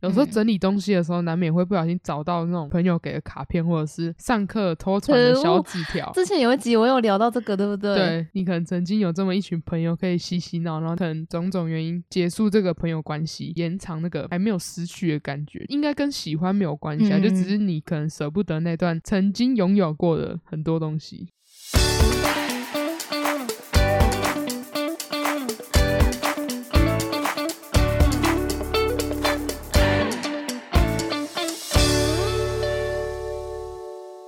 [0.00, 6.10] 有时候嗯整理东西的时候，难免会不小心找到那种朋友给的卡片，或者是上课偷传的小纸条。
[6.14, 21.28] 之前有一集我有聊到这个，对不对？，对你可能曾经有这么一群朋友可以嬉嬉闹，然后可能种种原因结束这个朋友关系，延长那个还没有失去的感觉，应该跟喜欢没有关系啊，嗯就只是你可能舍不得那段曾经拥有过的很多东西。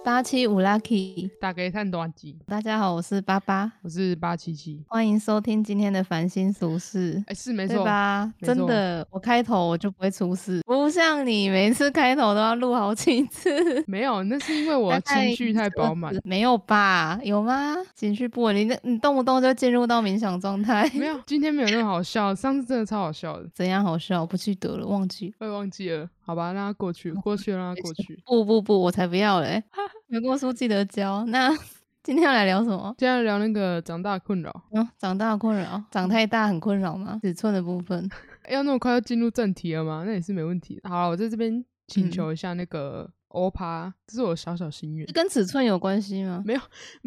[0.02, 7.22] 八七五 lucky，大概探短机，大家好，我是八八，我是八七七，欢迎收听今天的烦心俗事。
[7.26, 8.32] 哎，是没错，吧？
[8.40, 13.50] 真的，我开头我就不会出事，不像你每次开头都要录好几次。
[13.86, 17.20] 没有，那是因为我情绪太饱满，没有吧？
[17.22, 17.76] 有吗？
[17.94, 24.24] 情绪不稳，你那你动不动就进入到冥想状态，没有，今天没有那么好笑，上次真的超好笑的，怎样好笑？
[24.24, 25.34] 不记得了，忘记。
[25.38, 28.22] 我也忘记了，好吧，让它过去，过去让它过去。
[28.24, 29.62] 不不不，我才不要嘞！
[30.08, 31.24] 有过书记得交。
[31.26, 31.50] 那
[32.02, 32.94] 今天要来聊什么？
[32.98, 37.18] 现在聊那个长大困扰，嗯，长大困扰，长太大很困扰吗？
[37.22, 38.08] 尺寸的部分，
[38.48, 40.04] 要那么快要进入正题了吗？
[40.06, 40.88] 那也是没问题的。
[40.88, 45.12] 好了，我在这边请嗯求一下那个欧趴，这是我小小心愿这。
[45.12, 46.42] 跟尺寸有关系吗？
[46.44, 46.54] 没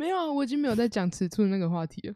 [0.08, 2.16] 有啊，我已经没有在讲尺寸那个话题了。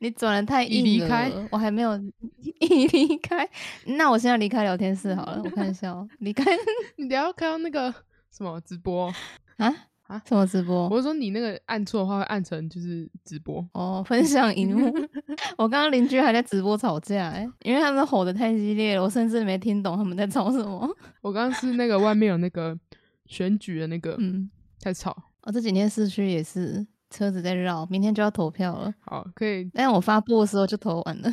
[0.00, 1.96] 你转的太已硬了，离开我还没有
[2.60, 3.48] 已离开。
[3.84, 6.44] 那我现在离开聊天室好了，我看一下哦，离开
[6.96, 7.92] 你等一下看到那个
[8.30, 9.12] 什么直播，
[9.56, 9.74] 啊
[10.06, 10.88] 啊什么直播？
[10.88, 13.66] 我是说你那个按错的话会按成就是直播。
[13.72, 14.92] 哦，分享荧幕。
[15.58, 20.88] 我刚刚邻居还在直播吵架、欸，因为他们吼的太激烈了，我甚至没听懂他们在吵什么。
[21.22, 22.78] 我刚刚是那个外面有那个
[23.26, 25.16] 选举的那个嗯，在吵。
[25.42, 26.86] 我、这几天市区也是
[27.16, 28.92] 车子在绕，明天就要投票了。
[29.00, 31.28] 好，可以但我发布的时候就投完了。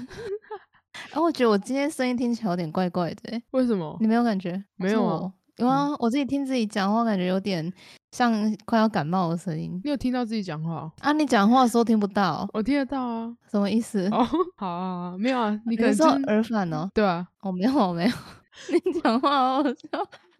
[1.12, 4.08] 啊， 我觉得我今天声音听起来有点怪怪的、欸，为什么你？
[4.08, 4.64] 没有感觉？
[4.78, 7.72] 没有啊有啊，我自己听自己讲话，感觉有点
[8.12, 8.31] 像
[8.66, 10.92] 快要感冒的声音你有听到自己讲话哦？
[11.02, 11.12] 啊。
[11.14, 13.36] 你讲话的时候听不到，我听得到啊。
[13.52, 14.07] 什么意思？
[14.12, 14.25] 哦，
[14.57, 16.90] 好啊，没有啊，你可能就是耳返哦？
[16.94, 18.12] 对啊，哦，没有，我没有。
[18.86, 19.74] 你讲话好好笑，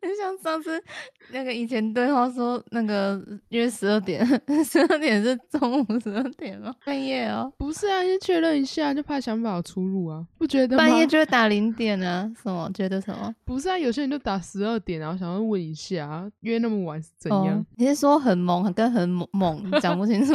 [0.03, 0.81] 很像上次
[1.31, 4.25] 那个以前对话说那个约十二点，
[4.66, 6.74] 十二点是中午十二点吗？
[6.86, 10.84] 半夜哦，不是啊，先确认一下，就怕想法有出入啊，不觉得吗？
[10.84, 12.30] 半夜就会打零点啊？
[12.41, 12.69] 什么？
[12.74, 13.34] 觉得什么？
[13.46, 17.58] 不是啊，有些人就打十二点，然后想要问一下，啊约那么晚是怎样？
[17.58, 17.66] 哦？
[17.78, 20.34] 你是说很猛跟很猛猛讲不清楚？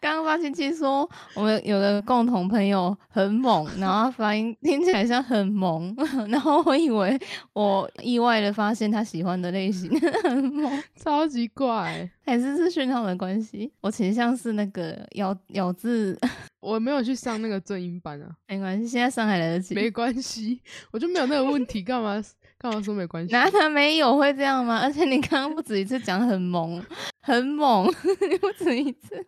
[0.00, 5.94] 刚刚八七七说我们有个共同朋友很猛，然后他发音听起来像很萌，
[6.28, 7.18] 然后我以为
[7.52, 9.90] 我意外的发现他喜欢的类型
[10.24, 12.10] 很猛，超级怪。
[12.24, 13.70] 还是是讯号的关系？
[13.80, 16.16] 我倾向是那个咬咬字，
[16.60, 19.74] 我没有去上那个正音班啊，没关系，现在上还来得及。
[19.74, 20.60] 没关系，
[20.92, 22.22] 我就没有那个问题，干嘛
[22.56, 23.32] 干嘛说没关系？
[23.32, 24.78] 那他没有会这样吗？
[24.78, 26.80] 而且你刚刚不止一次讲很萌，
[27.20, 27.86] 很猛，
[28.30, 29.26] 你不止一次，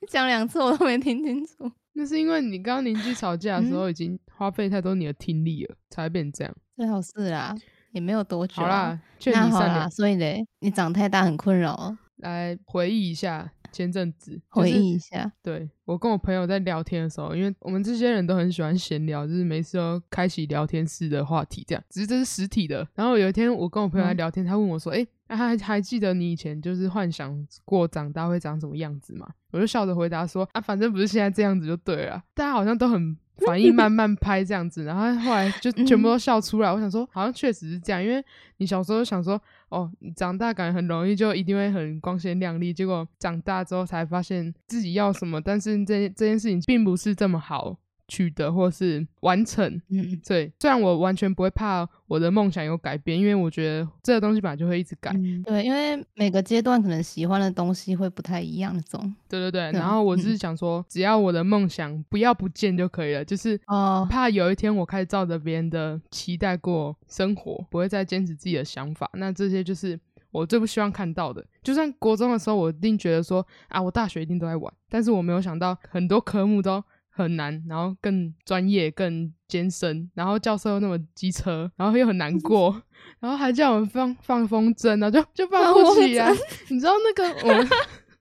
[0.00, 1.70] 你讲两次我都没听清楚。
[1.94, 6.54] 那是因为你刚刚邻居吵架的时嗯候，已经花费太多你的听力了，才会变成这样。
[6.76, 7.54] 最好是啦，
[7.92, 8.64] 也没有多久、啊。
[8.64, 15.32] 好啦，劝那好啦，你善良，所以嘞，你长太大很困扰哦，来回忆一下前阵子，回就是忆一下。
[15.42, 21.82] 对我跟我朋友在聊天的时候，因为我们这些人都很喜欢闲聊，就是没事都开启聊天室的话题，这样。
[21.88, 22.86] 只是这是实体的。
[22.94, 33.16] 然后有一天我跟我朋友在嗯聊天，他问我说：“诶，那还还记得你以前就是幻想过长大会长什么样子吗？”我就笑着回答说：“啊，反正不是现在这样子就对了啊。”大家好像都很
[33.46, 36.72] 反应慢慢拍这样子，然后后来就全部都笑出来。
[36.72, 38.24] 我想说，好像确实是这样，因为
[38.56, 47.76] 你小时候想说，哦，你长大感觉很容易就一定会很光鲜亮丽，结果长大之后才发现自己要什么，但是这这件事情并不是这么好
[48.08, 49.80] 取得或是完成。
[49.88, 55.12] 嗯对，虽然我完全不会怕我的梦想有改变，因为我觉得这个东西本来就会一直改。
[55.14, 59.00] 嗯，对，因为每个阶段可能喜欢的东西会不太一样那种。
[59.28, 69.10] 对对对，对然后我是想说，只要我的梦想不要不见就可以了，就是哦，怕有一天我开始照着别人的期待过生活，不会再坚持自己的想法。
[69.14, 69.98] 那这些就是
[70.30, 71.44] 我最不希望看到的。
[71.62, 76.82] 就算国中的时候，我一定觉得说啊，我大学一定都在玩，但是我没有想到很多科目都
[77.16, 82.82] 很难，然后更专业、更艰深，然后教授又那么机车，然后又很难 过，
[83.20, 86.30] 然后还叫我们放放风筝，然后就就放不起来。
[86.68, 87.68] 你知道那个我们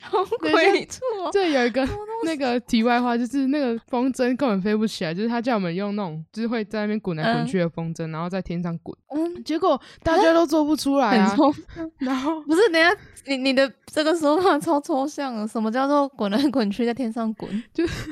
[0.10, 1.30] 好等一下鬼畜哦！
[1.32, 1.88] 这有一个
[2.24, 11.36] 那个题外话，就是那个风筝根本飞不起来，就是他叫我们用那种就是会在那边滚来滚去的风筝，然后在天上滚，嗯，结果大家都做不出来啊
[12.00, 12.62] 然后不是？
[12.70, 12.96] 等下，
[13.28, 15.48] 你你的这个说法超抽象的。
[15.48, 17.50] 什么叫做滚来滚去在天上滚？
[17.74, 18.10] 就是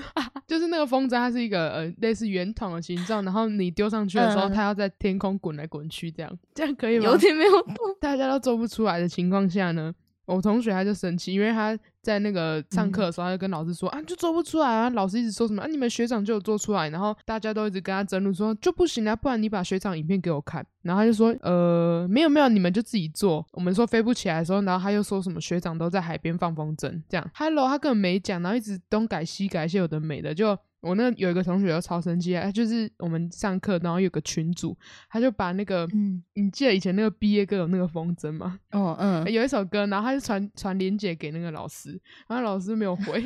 [0.48, 7.06] 就是那个风筝，它是一个呃类似圆筒的形状，然后你丢上去的时候，嗯它要在天空滚来滚去，这样这样可以吗？
[7.06, 7.76] 有点没有懂。
[8.00, 9.94] 大家都做不出来的情况下呢，
[10.26, 14.90] 我同学他就生气，因为他在那个上课的时候，他就跟老师说、啊，就做不出来啊。
[14.92, 20.66] 老师一直说什么啊，你们学长就有做出来，然后大家都一直跟他争论说就不行啊，不然你把学长影片给我看。
[20.82, 23.46] 然后他就说呃没有没有，你们就自己做。
[23.52, 30.58] 我们说飞不起来的时候，然后他又说什么学长都在海边放风筝，这样 Hello 他根本没讲，然后一直东改西改，一些有的没的就。
[30.84, 34.78] 我那个有一个同学就超生气啊，就是我们上课，然后有个群主，
[35.10, 38.60] 他就把那个，嗯，你记得以前那个毕业歌有那个风筝吗？
[38.72, 43.24] 哦，嗯，有一首歌，然后他就传传链接给那个老师，然后老师没有回，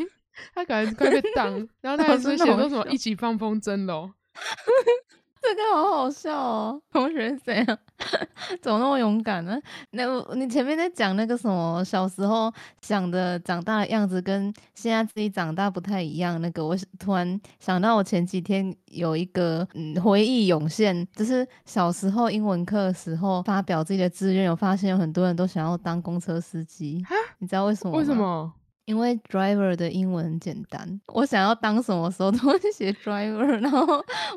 [0.53, 1.51] 他感觉快被 挡，
[1.81, 4.11] 然后他还老师说写说什么一起放风筝喽，
[5.55, 7.65] 这个好好笑哦，同学是怎样？
[8.61, 9.59] 怎么那么勇敢呢？
[9.91, 12.51] 那我你前面在讲那个什么小时候
[12.81, 16.39] 想的长大的样子，跟现在自己长大不太一样。
[16.41, 27.03] 那个我突然想到，我前几天有一个嗯回忆涌现，就是小时候英文课的时候发表自己的志愿，有发现有很多人都想要当公车司机。
[27.39, 27.97] 你知道为什么吗？
[27.97, 28.15] 为什？
[28.15, 28.53] 么？
[28.87, 33.85] 因为 driver 的英文很简单，我想要当什么时候都会写 driver，然后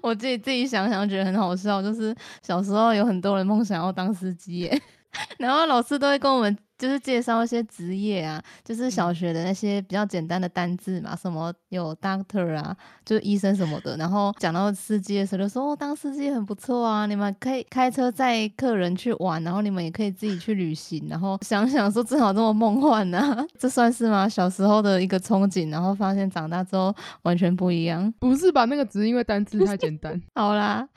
[0.02, 2.12] 我自己自己想想觉得很好笑，就是
[2.42, 4.82] 小时候有很多人梦想要当司机耶，
[5.38, 12.74] 然后老师都会跟我们就是介绍一些职业啊，就是小学的那些比较简单的单字嘛，什么有 doctor 啊，
[13.04, 24.26] 就是医生什么的，然后讲到司机的时候就说哦，当司机很不错啊，你们可以开车载客人去玩，然后你们也可以自己去旅行，然后想想说正好这么梦幻呢、 这算是吗？
[24.26, 28.10] 小时候的一个憧憬，然后发现长大之后完全不一样。
[28.18, 28.64] 不是吧？
[28.64, 30.88] 那个只是因为单字太简单， 好啦，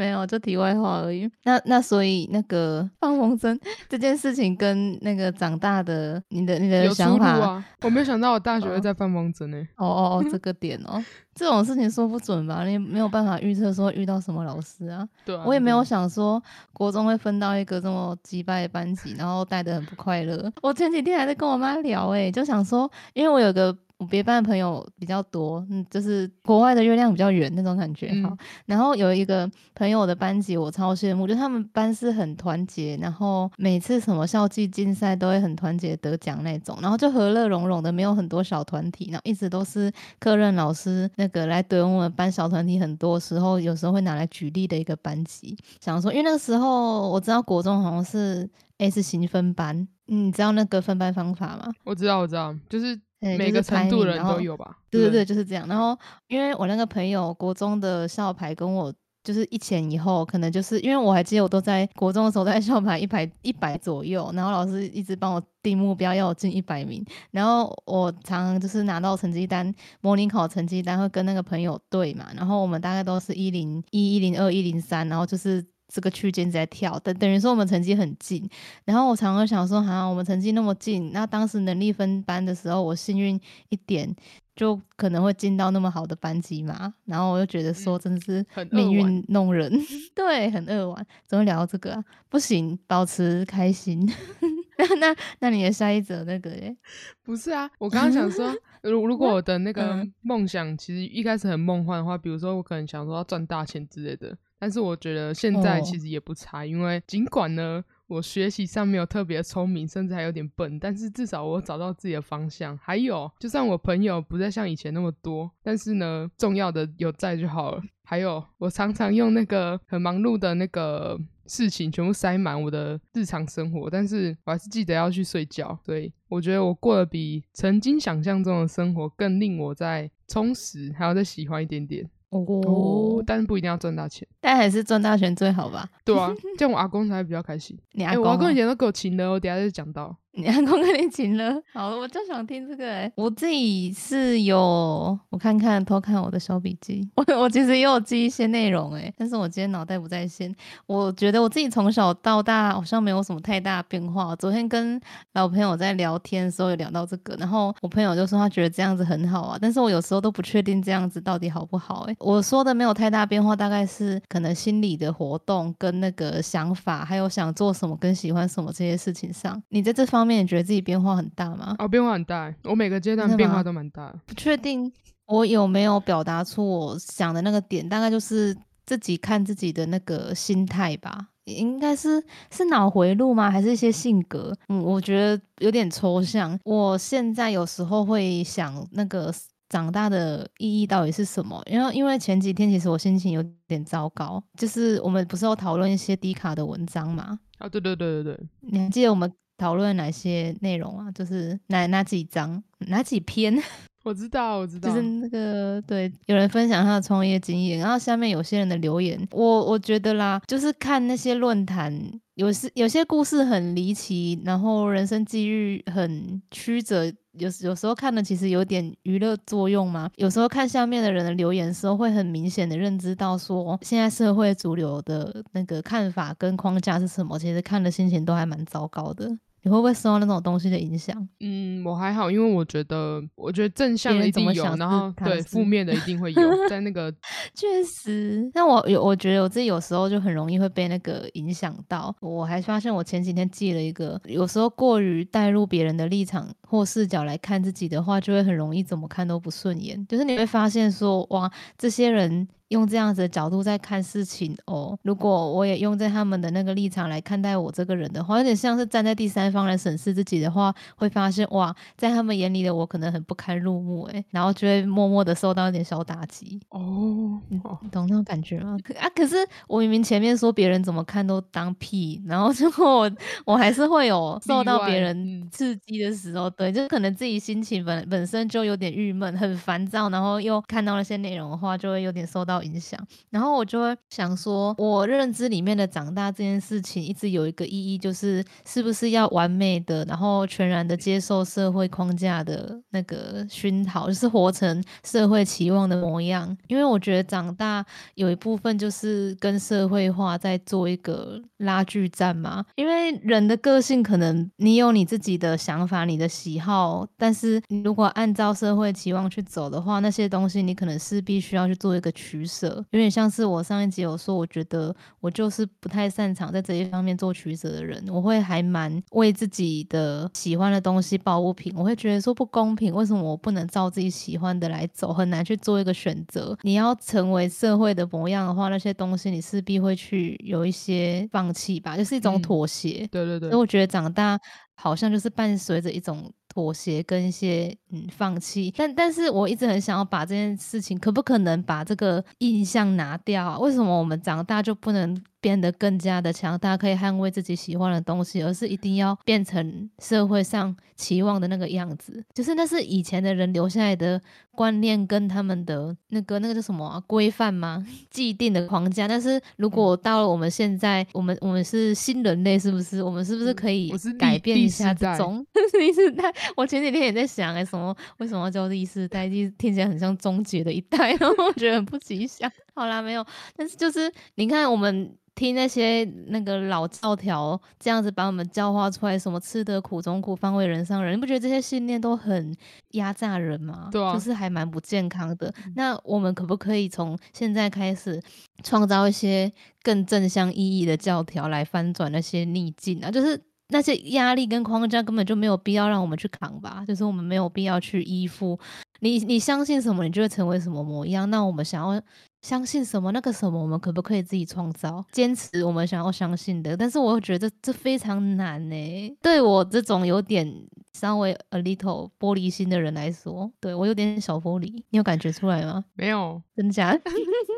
[0.00, 1.30] 没有，就题外话而已。
[1.44, 7.64] 那那所以那个放风筝这件事情跟那个长大的你的你的想法，啊！
[7.82, 11.04] 我没有想到我大学会哦在放风筝呢、哦哦哦，这 个点哦，
[11.34, 12.64] 这种事情说不准吧？
[12.64, 15.06] 你没有办法预测说遇到什么老师啊。
[15.26, 16.42] 对啊，我也没有想说
[16.72, 20.50] 国中会分到一个这么击败的班级，然后带的很不快乐。
[20.62, 28.08] 我前几天还在跟我妈聊、欸，就想说，因为我有个我别班的朋友比较多，嗯，就是国外的月亮比较圆那种感觉。
[28.22, 45.54] 哈嗯，然后有一个朋友的班级，我超羡慕，就他们班是很团结，然后每次什么校际竞赛都会很团结得奖那种，然后就和乐融融的，没有很多小团体，然后一直都是科任老师那个来怼我们班小团体很多时候，有时候会拿来举例的一个班级。
[45.78, 48.48] 想说，因为那个时候我知道国中好像是
[48.78, 49.76] S 型分班，
[50.08, 51.70] 嗯你知道那个分班方法吗？
[51.84, 54.78] 我知道，我知道，就是对每个程度人都有吧？
[54.90, 55.68] 对对对，就是这样。
[55.68, 55.96] 然后
[56.28, 75.64] 因为我那个朋友国中的校牌跟我就是一前一后，可能就是因为我还记得我都在国中的时候都在校牌一百一百左右，然后老师一直帮我定目标要我进一百名，然后我常常就是拿到成绩单，模拟考成绩单会跟那个朋友对嘛，然后我们大概都是一零一、一零二、一零三，然后就是。
[75.92, 78.48] 这个区间在跳，等等于说我们成绩很近，
[78.84, 83.38] 然后我常常想说，好像我们成绩那么近，那当时能力分班的时候，我幸运
[83.70, 84.14] 一点，
[84.54, 86.94] 就可能会进到那么好的班级嘛。
[87.04, 89.72] 然后我就觉得说，真的是很命运弄人，
[90.14, 91.06] 对，很扼腕。
[91.26, 92.04] 怎么聊到这个啊？
[92.28, 94.08] 不行，保持开心。
[94.80, 96.74] 那那那你的下一则那个耶，
[97.22, 98.50] 不是啊，我刚刚想说，
[98.82, 112.76] 如如果我的那个嗯梦想其实一开始很梦幻的话，比如说我可能想说要赚大钱之类的，但是我觉得现在哦其实也不差，因为尽管呢我学习上没有特别聪明，甚至还有点笨，但是至少我找到自己的方向。
[112.78, 117.82] 还有，就算我朋友不再像以前那么多，但是呢，重要的有在就好了。
[118.04, 125.78] 还有，我常常用那个很忙碌的那个事情全部塞满我的日常生活，但是我还是记得要去睡觉。
[125.86, 135.88] 所以我觉得我过得比曾经想象中的生活更令我在充实，还要再喜欢一点点哦哦，但是不一定要赚大钱，但还是赚大钱最好吧？
[136.04, 137.76] 对啊， 这样我阿公才会比较开心。
[137.80, 140.16] 哎、你阿公、我阿公以哦，前都给我请的，我等下就讲到。
[140.32, 150.54] 你阿 公跟你请了，好，我就想听这个哎、我自己是有，我看看偷看我的小笔记， 我我其实也有记一些内容哎、但是我今天脑袋不在线。
[150.86, 154.34] 我觉得我自己从小到大好像没有什么太大变化。
[154.36, 155.00] 昨天跟
[155.32, 171.74] 老朋友在聊天的时候有聊到这个，然后我朋友就说他觉得这样子很好啊，但是我有时候都不确定这样子到底好不好哎、我说的没有太大变化，大概是可能心理的活动跟那个想法，还有想做什么跟喜欢什么这些事情上，你在这方方面，你觉得自己变化很大吗？
[171.78, 174.14] 哦，变化很大，我每个阶段变化都蛮大。
[174.26, 174.92] 不确定
[175.26, 181.28] 我有没有表达出我想的那个点，大概就是自己看自己的那个心态吧。
[181.44, 182.22] 应该是
[182.52, 183.50] 是脑回路吗？
[183.50, 184.54] 还是一些性格？
[184.68, 186.56] 嗯，我觉得有点抽象。
[186.64, 189.34] 我现在有时候会想，那个
[189.68, 191.60] 长大的意义到底是什么？
[191.66, 197.38] 因为因为前几天其实我心情有点糟糕，就是我们不是有讨论一些低卡的文章嘛？
[197.58, 201.12] 啊，对对对对对，你还记得我们讨论哪些内容啊？
[201.12, 203.54] 就是哪哪几章，哪几篇？
[204.02, 211.94] 我知道，我知道，就是那个对，有人分享他的创业经验，然后下面有些人的留言，我我觉得啦，就是看那些论坛，
[212.36, 220.08] 有时有些故事很离奇，然后人生际遇很曲折，有有时候看的其实有点娱乐作用嘛。
[220.16, 229.30] 有时候看下面的人的留言时候，会很明显的认知到说，现在社会主流的那个看法跟框架是什么，其实看的心情都还蛮糟糕的。
[229.62, 231.28] 你会不会受到那种东西的影响？
[231.40, 237.12] 嗯，我还好，因为我觉得，我觉得正向的一定有，然后对负面的一定会有， 在那个
[237.54, 238.50] 确实。
[238.54, 242.14] 那我有，我觉得我自己有时候就很容易会被那个影响到。
[242.20, 250.06] 我还发现我前几天记了一个，有时候过于带入别人的立场或视角来看自己的话，就会很容易怎么看都不顺眼。
[250.06, 252.48] 就是你会发现说，哇，这些人。
[252.70, 267.40] 用这样子的角度在看事情哦，如果我也用在他们的那个立场来看待我这个人的话，有点像是站在第三方来审视自己的话，会发现哇，在他们眼里的我可能很不堪入目诶，然后就会默默的受到一点小打击哦，
[267.80, 268.76] 你懂那种感觉吗？
[268.98, 269.36] 啊，可是
[269.68, 273.10] 我明明前面说别人怎么看都当屁，然后最后我
[273.44, 282.98] 我还是会有 受到别人刺激的时候，对，就是可能自己心情本本身就有点郁闷、很烦躁，然后又看到那些内容的话，就会有点受影响，
[283.30, 296.56] 然后我就会想说，我认知里面的长大这件事情，一直有一个意义，就是是不是要完美的，然后全然的接受社会框架的那个熏陶，就是活成社会期望的模样。
[296.68, 302.64] 因为我觉得长大有一部分就是跟社会化在做一个拉锯战嘛。
[302.76, 312.84] 因为人的个性可能你有你自己的想法、你的喜好，但是如果按照社会期望去走的话，那些东西你可能是必须要去做一个取舍。
[312.90, 318.04] 有点像是我上一集有说，我觉得我就是不太擅长在这一方面做取舍的人。
[318.08, 325.12] 我会还蛮为自己的喜欢的东西抱不平，我会觉得说不公平，为什么我不能照自己喜欢的来走？
[325.12, 326.56] 很难去做一个选择。
[326.62, 333.08] 你要成为社会的模样的话，那些东西你势必会去有一些放弃吧，就是一种妥协。
[333.12, 334.38] 对对对，所以我觉得长大
[334.74, 336.32] 好像就是伴随着一种。
[336.52, 343.46] 妥协跟一些嗯放弃，但但是我一直很想要把这件事情，可不可能把这个印象拿掉？
[343.46, 345.16] 啊为什么我们长大就不能？
[345.40, 352.22] 变得更加的强大，可以捍卫自己喜欢的东西，而是一定要变成社会上期望的那个样子。
[352.34, 354.20] 就是那是以前的人留下来的
[354.52, 357.86] 观念跟他们的那个那个叫什么规范吗？
[358.10, 359.08] 既定的框架。
[359.08, 363.02] 但是如果到了我们现在，我们我们是新人类，是不是？
[363.02, 365.44] 我们是不是可以改变一下这种
[365.78, 366.30] 历史代？
[366.56, 369.26] 我前几天也在想，哎，什么为什么要叫历史代？
[369.56, 372.50] 听起来很像终结的一代，然 后我觉得很不吉祥。
[372.74, 373.24] 好啦，没有，
[373.56, 375.16] 但是就是你看我们。
[375.40, 382.54] 听那些那个老教条这样子把我们教化出来，什么吃得苦中苦，方为人上人，你不觉得这些信念都很
[382.90, 383.88] 压榨人吗？
[383.90, 385.50] 对啊，就是还蛮不健康的。
[385.74, 388.20] 那我们可不可以从现在开始
[388.62, 389.50] 创造一些
[389.82, 393.10] 更正向意义的教条来翻转那些逆境啊？
[393.10, 393.40] 就是
[393.70, 396.84] 那些压力跟框架根本就没有必要让我们去扛吧？
[396.86, 398.58] 就是我们没有必要去依附
[399.00, 401.28] 你，你相信什么，你就会成为什么模样。
[401.30, 402.00] 那我们想要。
[402.42, 403.12] 相信什么？
[403.12, 405.04] 那个什么，我们可不可以自己创造？
[405.12, 406.74] 坚持我们想要相信的。
[406.74, 409.16] 但是我觉得这非常难呢。
[409.20, 410.50] 对我这种有点
[410.94, 414.72] 稍微 a little 玻璃心的人来说，对我有点小玻璃。
[414.88, 415.84] 你有感觉出来吗？
[415.92, 416.98] 没有，真假？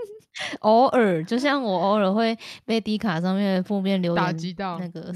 [0.62, 5.14] 偶尔，就像我偶尔会被低卡上面负面留言打击到，那个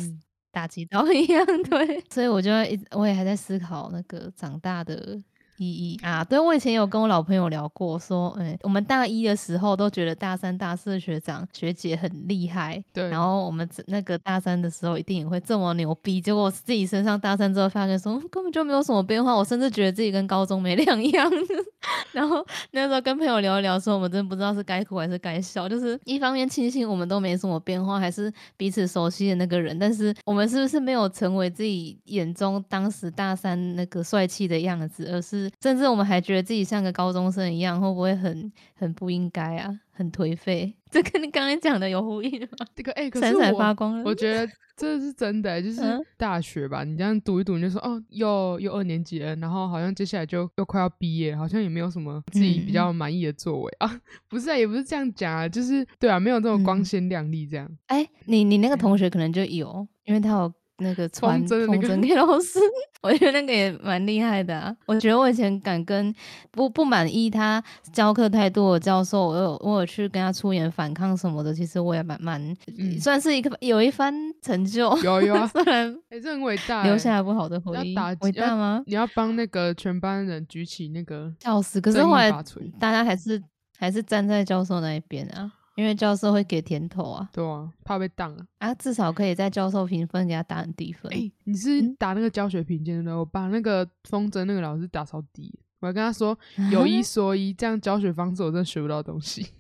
[0.57, 1.45] 打击到一样。
[1.65, 5.21] 对，所以我就一直，我也还在思考那个长大的。
[5.59, 21.31] 意义啊，对我以前有跟我老朋友聊过，说，哎，我们大一的时候都觉得大三、大四的学长学姐很厉害，对，然后我们那个大三的时候一定也会这么牛逼，结果自己身上大三之后发现说根本就没有什么变化，我甚至觉得自己跟高中没两样。
[22.13, 35.46] 然后那时候跟朋友聊一聊，说我们真的不知道是该哭还是该笑，就是一方面庆幸我们都没什么变化，还是彼此熟悉的那个人，但是我们是不是没有成为自己眼中当时大三那个帅气的样子，而是。
[35.63, 39.81] 甚至我们还觉得自己像个高中生一样，会不会很很不应该啊？
[39.93, 40.75] 很颓废？
[40.91, 42.49] 这跟你刚才讲的有呼应吗？
[42.75, 44.03] 这个哎，闪闪发光。
[44.05, 57.67] 我觉得这是真的欸、就 是嗯大学吧，你这样读一读，你就说哦，又又二年级了，然后好像接下来就又快要毕业，好像也没有什么自己比嗯较满意的作为、 啊，不是啊，也不是这样讲啊，就是对啊，没有这么光嗯鲜亮丽这样。
[57.87, 62.59] 哎、你你那个同学可能就有，因为他有那个传风筝的那个风筝给老师，
[63.03, 64.77] 我觉得那个也蛮厉害的啊。
[64.87, 66.15] 我觉得我以前敢跟
[66.51, 72.43] 不不满意他教课态度的教授，我有我有去跟他出言反抗什么的，其实我也蛮蛮、
[72.77, 78.83] 嗯算是一个有一番成就，有有啊， 虽然也是很伟大、留欸，下来不好的回忆，伟大吗？
[78.87, 81.81] 你要帮那个全班人举起那个笑死！
[81.81, 82.31] 可是后来，
[82.79, 83.43] 大家还是
[83.79, 88.47] 还是站在教授那一边啊，因为教授会给甜头啊，对啊，怕被当啊。
[88.59, 91.13] 啊，至少可以在教授评分给他打很低分。
[91.15, 93.15] 哎、你是嗯打那个教学评鉴对不对？
[93.15, 96.37] 我把那个风筝那个老师打超低，我还跟他说
[96.73, 99.47] 有一说一，这样教学方式我真的学不到东西。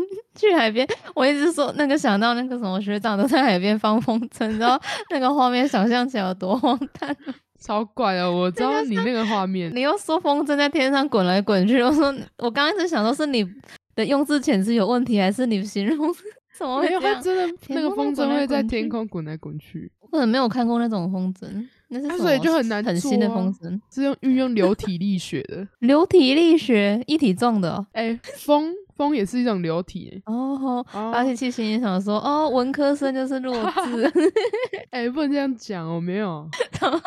[0.36, 7.14] 去海边，我一直说那个想到那个什么学长都在海边放风筝，你知道 那个画面想象起来有多荒诞。
[7.60, 12.06] 超怪哦，我知道你那个画面，你又说风筝在天上滚来滚去，我说
[12.38, 13.44] 我刚刚一直想说是你
[14.00, 16.12] 的用字遣词有问题，还是你形容
[16.56, 17.14] 怎么会没有，这样？
[17.16, 21.46] 它真的那个风筝会在天空滚来滚去，我可能没有看过那种风筝，
[21.88, 25.66] 那是什啊所以么就很难很新的风筝，是用运用流体力学的。
[25.80, 27.86] 流体力学一体重的哦。
[27.92, 30.22] 哎、风风也是一种流体、欸。
[30.26, 33.54] 哦，吼，而且其心里想说，哦，文科生就是弱
[33.86, 34.12] 智，
[34.92, 36.46] 哎、不能这样讲哦，没有，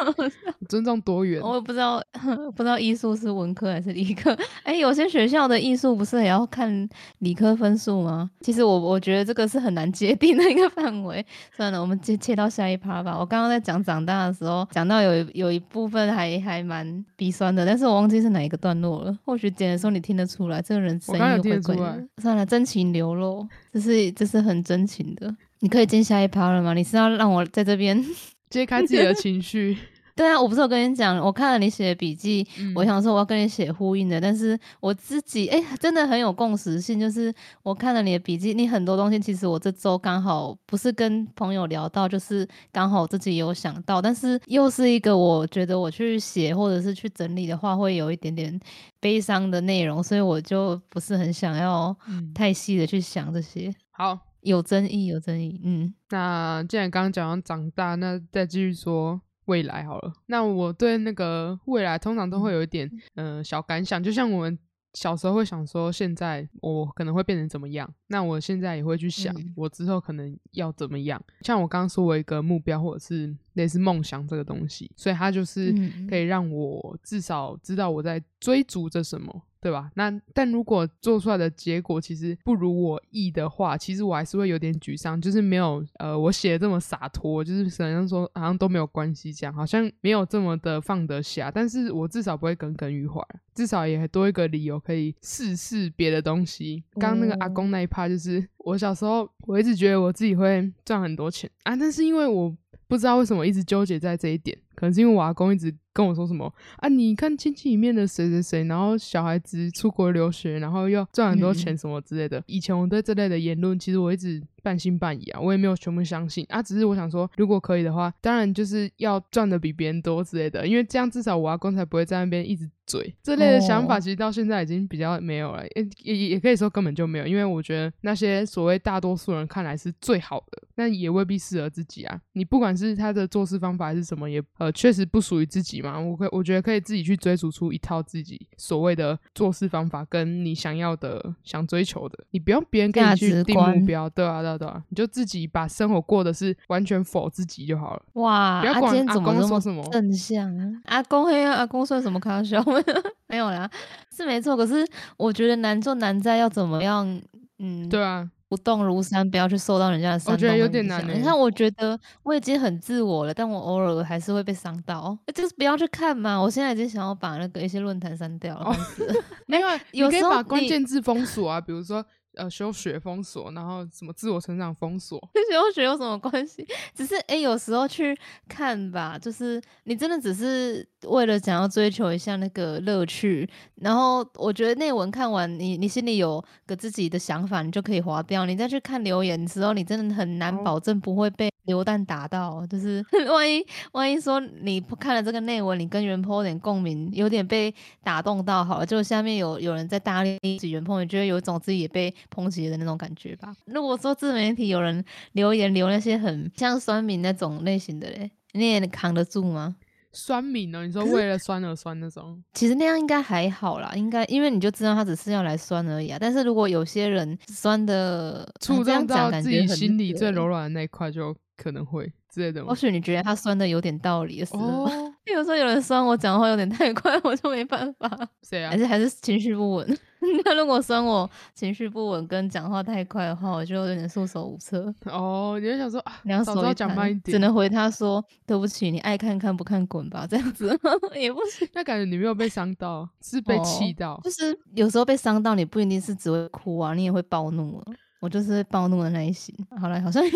[0.67, 1.39] 尊重多元。
[1.39, 2.01] 我也不知道，
[2.55, 4.35] 不知道艺术是文科还是理科。
[4.63, 8.27] 哎、有些学校的艺术不是也要看理科分数吗？
[8.41, 11.23] 其实我我觉得这个是很难界定的一个范围。
[11.55, 13.15] 算了，我们切切到下一趴吧。
[13.19, 19.15] 我刚刚在讲长大的时候，讲到有一有一部分还还蛮鼻酸的，但是我忘记是哪一个段落了。
[19.23, 21.82] 或许剪的时候你听得出来，这个人声音又怪怪听得出
[22.21, 25.35] 算了，真情流露，这是这是很真情的。
[25.59, 26.73] 你可以进下一趴了吗？
[26.73, 28.03] 你是要让我在这边？
[28.49, 29.75] 揭开自己的情绪，
[30.15, 32.71] 对啊，我不是有跟你讲，我看了你写的笔记，嗯。
[32.75, 48.59] 我想说我要跟你写呼应的，但是我自己哎、真的很有共识性，就是我看了你的笔记，你很多东西其实我这周刚好不是跟朋友聊到，就是刚好我自己有想到，但是又是一个我觉得我去写或者是去整理的话，会有一点点
[48.99, 54.19] 悲伤的内容，所以我就不是很想要嗯，太细的去想这些，好。
[54.43, 55.93] 有争议，有争议，嗯。
[56.09, 60.13] 那既然刚刚讲到长大，那再继续说未来好了。
[60.27, 64.57] 那我对那个未来通常都会有一点嗯、呃小感想，就像我们
[64.93, 71.19] 小时候会想说，现在我可能会变成怎么样，那我现在也会去想嗯我之后可能要怎么样。
[71.41, 79.41] 像我刚刚说我一个目标或者是类似梦想这个东西，所以它就是嗯可以让我至少知道我在追逐着什么。
[79.63, 79.89] 对吧？
[79.95, 91.49] 那但如果做出来的结果其实不如我意的话，其实我还是会有点沮丧，就是没有呃我写的这么洒脱，就是好像说好像都没有关系这样，好像没有这么的放得下。
[91.49, 93.21] 但是我至少不会耿耿于怀，
[93.55, 96.83] 至少也多一个理由可以试试别的东西。
[96.95, 102.53] 刚刚那个阿哦公那一趴，就是我小时候我一直觉得我自己会赚很多钱啊，但是因为我
[102.87, 112.43] 不知道为什么一直纠结在这一点，可能是因为我阿公一直跟我说什么啊，你看亲戚里面的谁谁谁，然后小孩子出国留学，然后又赚很多嗯钱什么之类的。
[112.47, 123.13] 以前我对这类的言论，其实我一直半信半疑啊，我也没有全部相信啊，只是我想说，如果可以的话，当然就是要赚的比别人多之类的，因为这样至少我阿公才不会在那边一直嘴。
[123.21, 132.19] 这类的想法哦其实到现在已经比较没有了，也也也可以说根本就没有，因为我觉得那些所谓大多数人看来是最好的，那也未必适合自己啊。
[132.33, 135.99] 你不管是他的做事方法还是什么，也呃确实不属于自己嘛。
[135.99, 142.17] 我可我觉得可以自己去追逐出一套自己所谓的做事方法，跟你想要的、想追求的。
[142.31, 148.01] 你不用别人给你去定目标，对啊，对啊，对啊，你就自己把生活过的是完全否自己就好了。
[148.13, 150.71] 哇，不要管阿怎么这么公说什么正向啊？
[150.85, 152.63] 阿公黑啊，阿公算什么开玩笑？
[153.27, 153.69] 没有啦，
[154.15, 154.55] 是没错。
[154.55, 154.87] 可是
[155.17, 157.21] 我觉得难做难在要怎么样，
[157.59, 166.39] 嗯，对啊，不动如山，不要去受到人家的煽觉得有点难欸你看，我觉得我已经很自我了，但我偶尔还是会被伤到，欸就是不要去看嘛。
[166.39, 175.19] 我现在已经想要把那个一些论坛删掉了，哦烦死了 另外， 你可以有时候把关你键字封锁啊，比如说呃休学封锁，然后什么自我成长封锁。
[175.33, 176.65] 跟 休学有什么关系？
[176.95, 178.17] 只是诶、有时候去
[178.47, 188.45] 看吧，就是你真的只是为了想要追求一下那个乐趣，然后我觉得内文看完，你你心里有个自己的想法，你就可以划掉。
[188.45, 197.73] 你再去看留言的时候，你真的很难哦保证不会被流弹打到，就是 万一万一说你看了这个内文，你跟原 po 有点共鸣，有点被
[198.03, 203.55] 打动到，好了，就下面有有人在大力指原 po，你觉得有一种自己也被抨击的那种感觉吧？
[203.65, 209.75] 如果说自媒体有人留言留那些很像酸民那种类型的嘞，你也扛得住吗？
[210.15, 210.85] 酸敏呢？
[210.85, 212.39] 你说为了酸而酸那种？
[212.53, 216.19] 其实那样应该还好啦，应该因为你就知道他只是要来酸而已啊。
[216.21, 222.73] 但是如果有些人酸的触动到自己心里最柔软，软的那一块，就可能会之类的或？
[222.75, 224.89] 许你觉得他酸的有点道理的时候，
[225.33, 228.09] 有时候有人酸我讲话有点太快， 我就没办法，
[228.41, 228.77] 谁 啊还？
[228.77, 229.97] 是还是情绪不稳。
[230.45, 234.93] 那如果酸我情绪不稳跟讲话太快的话，我就有点束手无策。
[235.05, 240.67] 哦，你就想说啊，两手一摊讲慢一点，只能回他说对不起，你爱看看不看滚吧，这样子
[241.13, 241.67] 也不行。
[241.73, 244.21] 那感觉你没有被伤到，是被气哦到。
[244.23, 247.83] 就是有时候被伤到，你不一定是只会哭啊，你也会暴怒啊。
[248.23, 249.53] 我就是暴怒的那一型。
[249.81, 250.29] 好了，好像你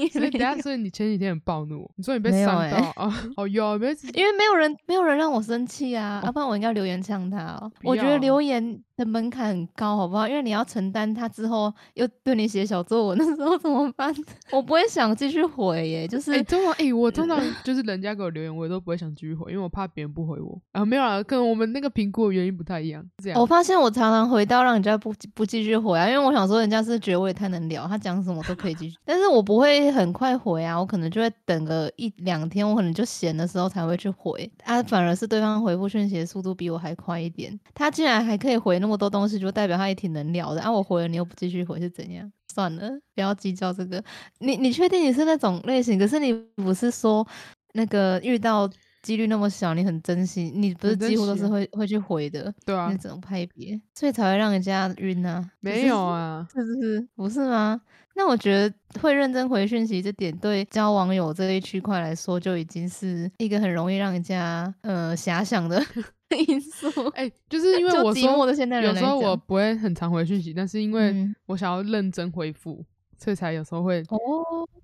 [0.00, 3.88] 也所以等下，所以你前几天很暴怒，你说你被伤到欸哦，哦有没？
[4.14, 7.70] 因为没有人没有人让我生气啊，要、不然我应该留言呛他哦。
[7.82, 10.26] 我觉得留言的门槛很高，好不好？
[10.26, 14.10] 因为你要承担他之后又对你写小作文的时候怎么办？
[14.50, 20.82] 我不会想继续回耶，就是、哎、通常哎、我通常就是人家给我留言，我都不会想继续回，因为我怕别人不回我啊。
[20.82, 23.38] 没有啊，跟我们那个评估的原因不太一样，这样。
[23.38, 42.30] 我发现我常常回到让人家不不继续回啊，因为我想说人家是觉得我也太能聊，他讲什么都可以继续， 但是我不会很快回啊，我可能就会等个一两天，我可能就闲的时候才会去回啊，反而是对方回复讯息的速度比我还快一点，他竟然还可以回那么多东西，就代表他也挺能聊的啊，我回了你又不继续回是怎样？
[42.54, 44.02] 算了，不要计较这个。
[44.38, 45.98] 你你确定你是那种类型？
[45.98, 47.26] 可是你不是说
[47.72, 48.70] 那个遇到
[49.04, 52.52] 几率那么小，你很珍惜，你不是几乎都是会会去回的。
[52.64, 55.46] 对啊那，种派别，所以才会让人家晕啊。
[55.60, 57.08] 没有，啊，是不是？
[57.14, 57.80] 不是吗？
[58.16, 65.84] 那我觉得会认真回讯息，这点对交网友这一区块来说，就已经是一个很容易让人家呃遐想的
[66.48, 66.88] 因素。
[67.10, 72.84] 哎、就是因为就我说寂寞的现代人来有时候我不会很常回讯息，但是因为嗯我想要认真回复，
[73.18, 74.18] 所以才有时候会哦，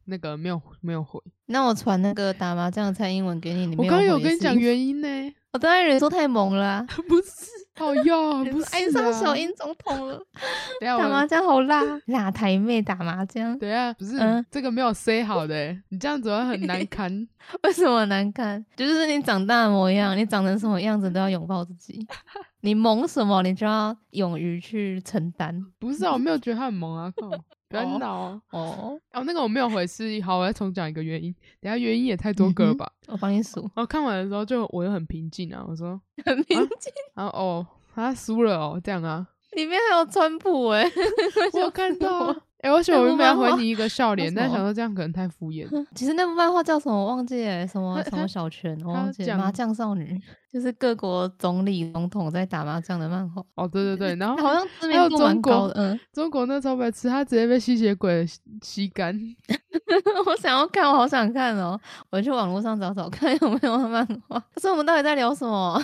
[0.04, 1.20] 那个没有没有回。
[1.46, 5.08] 那我传那个打麻将的蔡英文给你，你我没刚刚有跟你讲原因呢，
[5.52, 10.14] 我当然人说太猛了、啊， 不是，好哟， 不是爱上小啊英总统了，
[10.80, 17.28] 等下 打麻将好辣，辣台妹打麻将，等一下，不是、嗯这个没有 say 好的欸，你这样子会很难堪。
[17.64, 18.64] 为什么难堪？
[18.76, 22.06] 就是你长大的模样，你长成什么样子都要拥抱自己。
[22.62, 25.64] 你萌什么，你就要勇于去承担。
[25.78, 27.28] 不是啊，我没有觉得他很萌啊，靠，
[27.68, 28.42] 不要哦闹哦。
[28.50, 31.34] 哦，哦，那个我没有回是好，我再重讲一个原因。
[31.60, 32.90] 等下原因也太多个了吧？
[33.08, 36.92] 我帮你数，然后看完的时候就我又很平静啊，我说， 很平静。
[37.14, 40.84] 然后哦，他输了哦，这样啊，里面还有川普哎、
[41.54, 45.66] 我有看到 哎、我想我那部原本要回你一个 笑脸，但为什么想说这样可能太敷衍。
[45.94, 49.38] 其实那部漫画叫什么我忘记了，什么 什么小泉，我他忘记了。
[49.38, 50.20] 麻将少女
[50.52, 55.74] 就是各国总理、总统在打麻将的漫画，哦，对对对，然后好像知还有名度蛮中国高的。
[55.76, 58.26] 嗯，中国那超白痴，他直接被吸血鬼
[58.62, 59.16] 吸干。
[60.26, 61.80] 我想要看，我好想看哦！
[62.10, 64.40] 我去网络上找找看有没有漫画。
[64.52, 65.80] 可是我们到底在聊什么？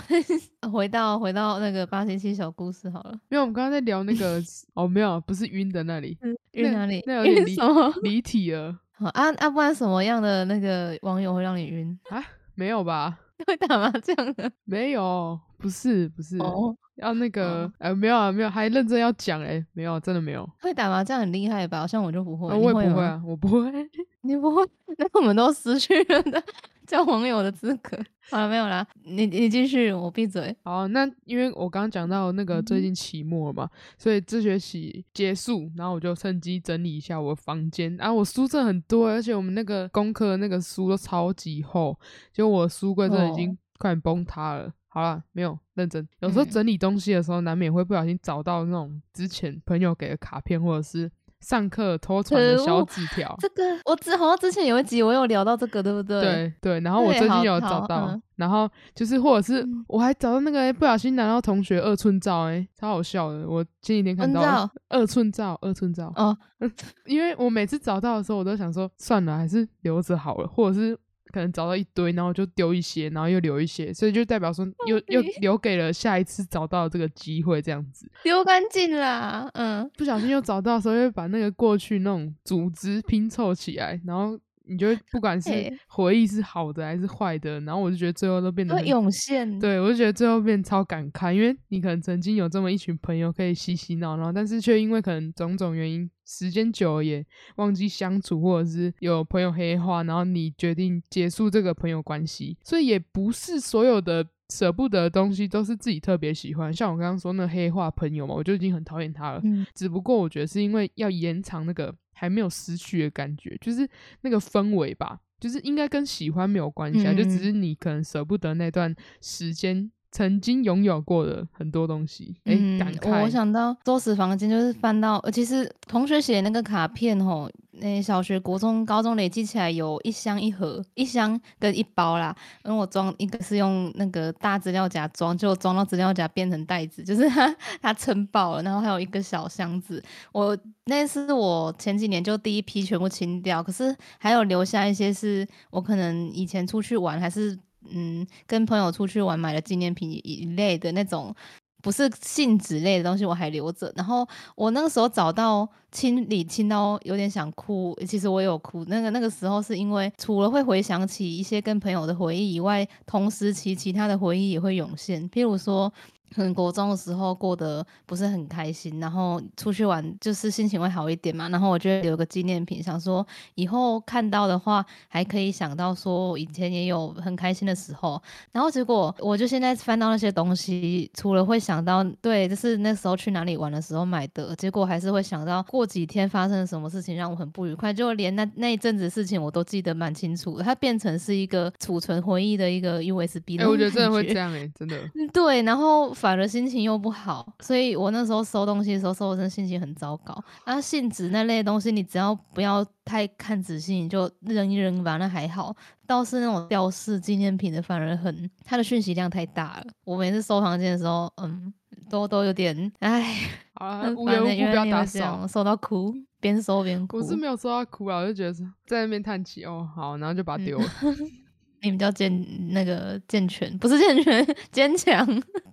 [0.71, 3.13] 回到回到那个八七七小故事好了。
[3.29, 4.41] 没有，我们刚刚在聊那个
[4.73, 6.17] 哦，没有，不是晕的那里，
[6.51, 7.03] 那晕哪里？
[7.05, 7.93] 那有点离什么？
[8.03, 9.49] 离体了好啊啊！
[9.49, 11.97] 不然什么样的那个网友会让你晕？
[12.09, 12.23] 啊？
[12.55, 13.17] 没有吧？
[13.45, 21.79] 会打麻将的没有，不是不是，哦，要那个哦呃没有啊没有，还认真要讲哎，没有，真的没有，会打麻将很厉害吧？
[21.81, 23.71] 好像我就不会，我也不会吗，啊，我不会。
[24.21, 26.41] 你不会，那我们都失去了的
[26.87, 27.95] 叫网友的资格。
[28.31, 30.55] 好 了，没有啦，你你继续，我闭嘴。
[30.63, 37.95] 好，那因为我刚刚讲到那个最嗯近期末嘛，所以这学期结束，然后我就趁机整理一下我的房间。
[38.01, 41.97] 啊，我书真的很多，而且我们那个功课的那个书都超级厚，
[42.33, 44.73] 就我的书柜真的已经哦快崩塌了。
[44.89, 46.05] 好了，没有认真。
[46.21, 51.09] 有时候嗯整理东西的时候，难免会不小心找到那种之前朋友给的卡片，或者是
[51.41, 53.35] 上课偷传的小纸条。
[53.39, 63.49] 这个我之好像之前有一集我有聊到这个，对不对？，对对，然后我最近有找到，嗯然后就是或者是嗯我还找到那个、欸、不小心拿到同学二寸照、欸，超好笑的。
[63.49, 66.37] 我前几天看到二寸照，二寸照，哦，
[67.05, 70.95] 因为我每次找到的时候，我都想说算了，还是留着好了，或者是
[71.31, 78.09] 可能找到一堆，然后就丢一些，然后又留一些，所以就代表说又又留给了下一次找到这个机会，这样子。
[78.23, 84.37] 丢干净啦，嗯，不小心又找到的时候，又把那个过去那种组织拼凑起来，然后
[84.67, 85.49] 你就会不管是
[85.87, 89.59] 回忆是好的还是坏的，然后我就觉得最后都变得会很涌现。
[89.59, 97.25] 对，我就觉得最后变超感慨，因为你可能曾经有这么一群朋友可以嬉嬉闹闹，但是却因为可能种种原因，时间久了也
[97.55, 102.57] 忘记相处，或者是有朋友黑化，然后你决定结束这个朋友关系。
[102.63, 109.41] 所以也不是所有的舍不得的东西都是自己特别喜欢，像我刚刚说那黑化朋友嘛，我就已经很讨厌他了。
[109.43, 113.87] 嗯，只不过我觉得是因为要延长那个还没有失去的感觉，就是
[114.21, 117.43] 那个氛围吧，就是应该跟喜欢没有关系啊，就只嗯。
[117.43, 123.29] 是你可能舍不得那段时间曾经拥有过的很多东西，哎、嗯感我我。
[123.29, 132.35] 想到收拾房间，就是翻到，呃其实同学写的那个卡片吼，那小学、国中、高中累积起来有一箱一盒，一箱跟一包啦。
[132.65, 138.63] 因为我装一个是用那个大资料夹装，就装到资料夹变成袋子，就是它它撑爆了。
[138.63, 147.55] 然后还有一个小箱子，我那是我前几年就第一批全部清掉，可是还有留下一些是我可能以前出去玩还是
[147.91, 151.35] 嗯跟朋友出去玩买的纪念品一类的那种。
[151.79, 153.89] 不是信纸类的东西，我还留着。
[153.95, 158.83] 然后我那个时候找到清理清到有点想哭，其实我有哭。
[158.85, 165.29] 那个那个时候是因为除了会回想起一些跟朋友的回忆以外，同时其其他的回忆也会涌现。
[165.29, 165.93] 譬如说，
[166.35, 171.49] 可能国中的时候过得不是很开心，然后出去玩就是心情会好一点嘛。
[171.49, 178.21] 然后我就会留个纪念品，想说以后看到的话还可以想到说以前也有很开心的时候。
[178.51, 193.69] 然后结果我就现在翻到那些东西，除了会想到对，就是那时候去哪里玩的时候买的，结果还是会想到过几天发生了什么事情让我很不愉快，就连那那一阵子事情我都记得蛮清楚的，它变成是一个储存回忆的一个 USB 哎、的。
[193.69, 194.37] 我觉得真的会这。
[194.39, 194.97] 样哎、真的。
[195.15, 200.35] 嗯对，然后反而心情又不好，所以我那时候收东西的时候，收的真的心情很糟糕。
[200.65, 205.75] 那，信纸那类的东西，你只要不要太看仔细，你就扔一扔吧，那还好。
[206.07, 209.85] 倒是那种吊饰纪念品的，反而很它的讯息量太大了。
[210.05, 211.71] 我每次收房间的时候，嗯，
[212.09, 213.35] 都都有点，唉，
[213.75, 215.45] 好了，很无缘无故不要打扫。
[215.47, 217.17] 收到哭，边收边哭。
[217.17, 218.53] 我是没有收到哭啊，我就觉得
[218.85, 220.85] 在那边叹气哦，好，然后就把它嗯丢了。
[221.87, 225.25] 你比较健那个健全，不是健全，坚强，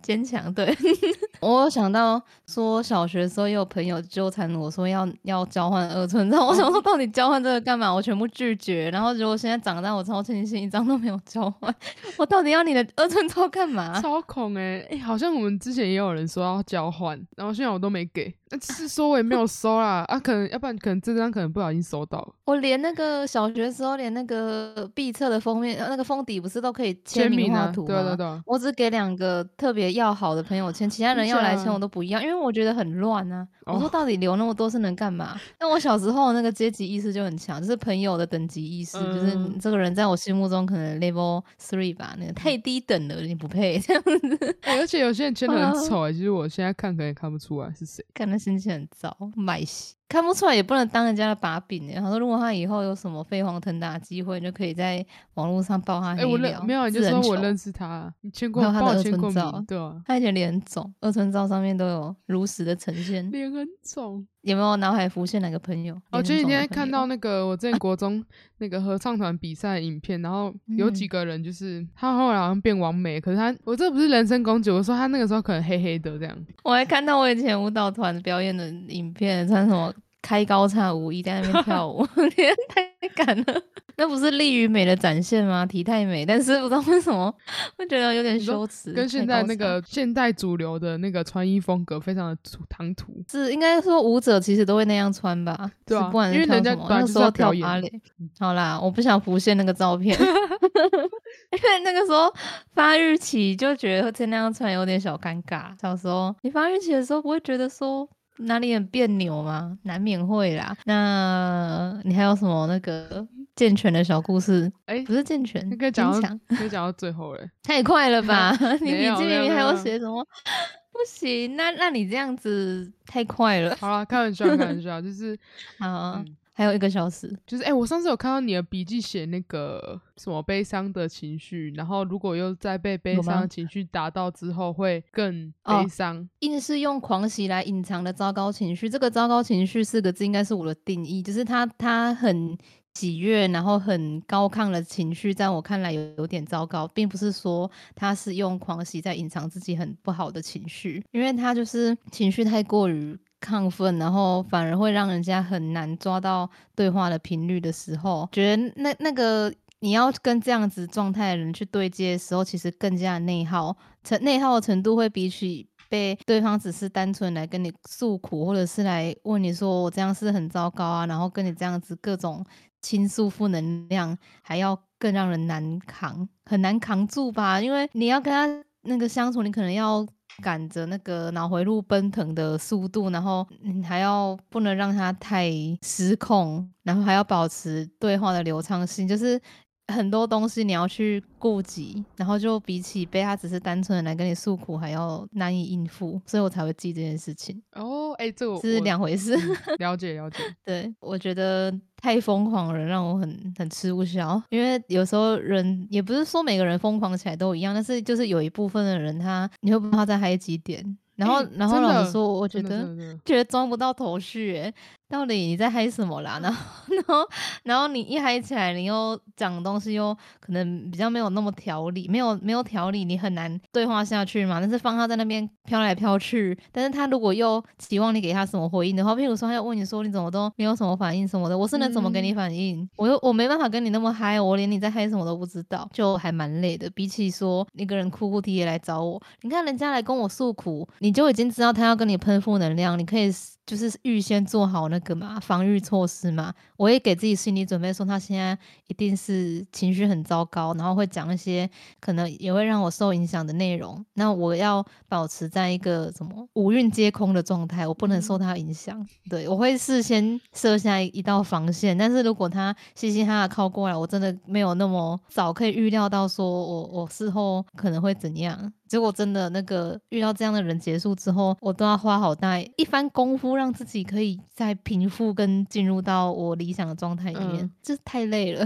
[0.02, 0.52] 坚强。
[0.54, 0.66] 对，
[1.40, 7.92] 我有想到说，小学的时候也有朋友纠缠我说要要交换二寸照， 我想说到底交换这个干嘛？
[7.92, 8.90] 我全部拒绝。
[8.90, 11.74] 然后结果现在长大，我超庆幸一张都没有交换。
[12.16, 14.00] 我到底要你的二寸照干嘛？
[14.00, 27.72] 超恐哎、欸、哎、好像我们之前也有人说要交换，然后现在我都没给，那是说我也没有收啦啊，可能要不然可能这张可能不小心收到了我连那个小学的时候，连那个毕册的封面，呃那个封底不是都可以签签名吗？
[27.74, 33.46] 对啊对啊对啊，我只给两个特别要好的朋友签，其他人要来签我都不要，因为我觉得很乱啊。
[33.66, 35.40] 我说哦到底留那么多是能干嘛？
[35.58, 48.04] 但我小时候那个阶级意识就很强，就是朋友的等级意识，就是这个人在我心目中可能 level three 吧，那个太低等了，你不配这样子， 欸而且有些人签的啊很丑哎、其实我现在看可能也看不出来是谁。
[48.12, 49.94] 看他心情很糟，买戏。
[50.08, 56.30] 看不出来也不能当人家的把柄欸他说，如果他以后有什么飞黄腾达的机会，你就可以在网络上爆他哎、黑料。
[56.30, 63.28] 我认没有，你就说我认识他，你签过，他的二寸照，对啊，他以前脸很肿，二寸照上面都有如实的呈现。
[63.30, 64.26] 脸很肿。
[64.44, 65.98] 有没有脑海浮现哪个朋友？
[66.12, 68.22] 我前几天看到那个我之前国中
[68.58, 76.36] 那个合唱团比赛的影片，然后有几嗯个人就是他后来好像变完美，可是他我这不是人身攻击，我说他那个时候可能黑黑的这样。
[76.62, 79.92] 我还看到我以前舞蹈团表演的影片，穿什么
[80.24, 83.62] 开高叉舞衣在那边跳舞， 天太敢了！
[83.96, 85.64] 那不是力与美的展现吗？
[85.66, 87.32] 体态美，但是不知道为什么
[87.76, 88.92] 会觉得有点羞耻。
[88.94, 93.12] 跟现在那个现代主流的那个穿衣风格非常的唐突。
[93.30, 95.70] 是应该说舞者其实都会那样穿吧？
[95.86, 97.92] 对啊不管因为人家那时候跳芭蕾。
[98.40, 102.32] 好啦，我不想浮现那个照片， 因为那个时候
[102.74, 105.70] 发育期就觉得这那样穿有点小尴尬。
[105.80, 108.08] 小时候你发育期的时候不会觉得说
[108.38, 109.78] 哪里很别扭吗？
[109.82, 110.76] 难免会啦。
[110.84, 114.70] 那你还有什么那个健全的小故事？
[114.86, 117.50] 哎、不是健全，那可以讲到坚强可以讲到最后嘞。
[117.62, 118.52] 太快了吧？
[118.82, 120.26] 你笔记明明还有写什么？
[120.94, 123.74] 不行，那那你这样子太快了。
[123.80, 125.36] 好了，开玩笑，开玩笑，就是
[125.78, 127.36] 好，嗯还有一个小时。
[127.46, 136.26] 就是哎、我上次有看到你的笔记写那个什么悲伤的情绪，然后如果又在被悲伤的情绪打到之后，会更哦悲伤。
[136.38, 142.56] 硬是用狂喜来隐藏的糟糕情绪，这个糟糕情绪四个字应该是我的定义，就是他他很
[142.94, 153.18] 喜悦，然后很高亢的情绪，在我看来有有点糟糕，并不是说他是用狂喜在隐藏自己很不好的情绪，因为他就是情绪太过于。
[153.44, 172.42] 亢奋，然后反而会让人家很难抓到对话的频率的时候，觉得那那个你要跟这样子状态的人去对接的时候，其实更加内耗，成内耗的程度会比起被对方只是单纯来跟你诉苦，或者是来问你说我这样是很糟糕啊，然后跟你这样子各种
[172.80, 177.60] 倾诉负能量，还要更让人难扛，很难扛住吧？
[177.60, 180.06] 因为你要跟他那个相处，你可能要。
[180.42, 185.50] 赶着那个脑回路奔腾的速度，然后你还要不能让它太
[185.82, 189.40] 失控，然后还要保持对话的流畅性，就是
[189.88, 197.62] 很多东西你要去顾及，然后就比起被他只是单纯的来跟你诉苦还要难以应付，所以我才会记这件事情。
[197.72, 199.36] 哦，哎，这个是两回事。
[199.78, 200.38] 了解了解。
[200.64, 201.72] 对，我觉得。
[202.04, 210.84] 太疯狂的人让我很很吃不消，因为有时候人也不是说每个人疯狂起来都一样，但是就是有一部分的人他你会不知道在嗨几点。
[211.16, 212.94] 然后，然后老实说，我觉得
[213.24, 214.70] 觉得装不到头绪，
[215.14, 216.38] 到底你在嗨什么啦？
[216.42, 217.28] 然后，然后，
[217.62, 224.58] 然后你一嗨起来，你又讲东西又可能比较没有那么条理，没有没有条理，你很难对话下去嘛。
[224.60, 232.88] 但是放他在那边飘来飘去，但是他如果又期望你给他什么回应的话，譬如说他要问你说你怎么都没有什么反应什么的，我是能怎么给你反应？
[232.96, 236.90] 我又我没办法跟你那么嗨，我连你在嗨什么都不知道，就还蛮累的。
[236.90, 240.88] 比起说一个人哭哭啼啼来找我，你看人家来跟我诉苦。
[240.98, 243.30] 你就已经知道他要跟你喷负能量，你可以
[243.66, 246.52] 就是预先做好那个嘛防御措施嘛。
[246.76, 251.68] 我也给自己心理准备，说他现在一定是情绪很糟糕，然后会讲一些
[252.00, 254.04] 可能也会让我受影响的内容。
[254.14, 259.06] 那我要保持在一个什么五蕴皆空的状态，我不能受他影响。
[259.30, 268.72] 对我会事先设下一道防线，但是如果他嘻嘻哈哈靠过来，我真的没有那么早可以预料到说我我事后可能会怎样。
[268.94, 278.64] 结果真的那个遇到这样的人结束之后，我都要花好大一番功夫，让自己可以再平复跟进入到我理想的状态里面，这太累了，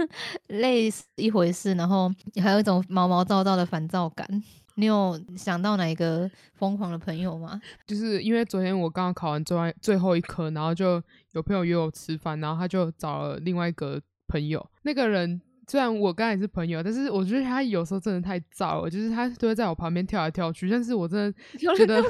[0.48, 2.12] 累是一回事，然后
[2.42, 4.28] 还有一种毛毛躁躁的烦躁感。
[4.74, 7.58] 你有想到哪一个疯狂的朋友吗？
[7.86, 15.40] 就是因为昨天我刚刚考完最外最后一科，然后就有朋友约我吃饭，然后他就找了另外一个朋友，那个人。
[15.70, 21.32] 虽然我刚也是朋友，但是我觉得他有时候真的太燥了，就是他都会在我旁边跳来跳去，但是我真的
[21.76, 22.02] 觉得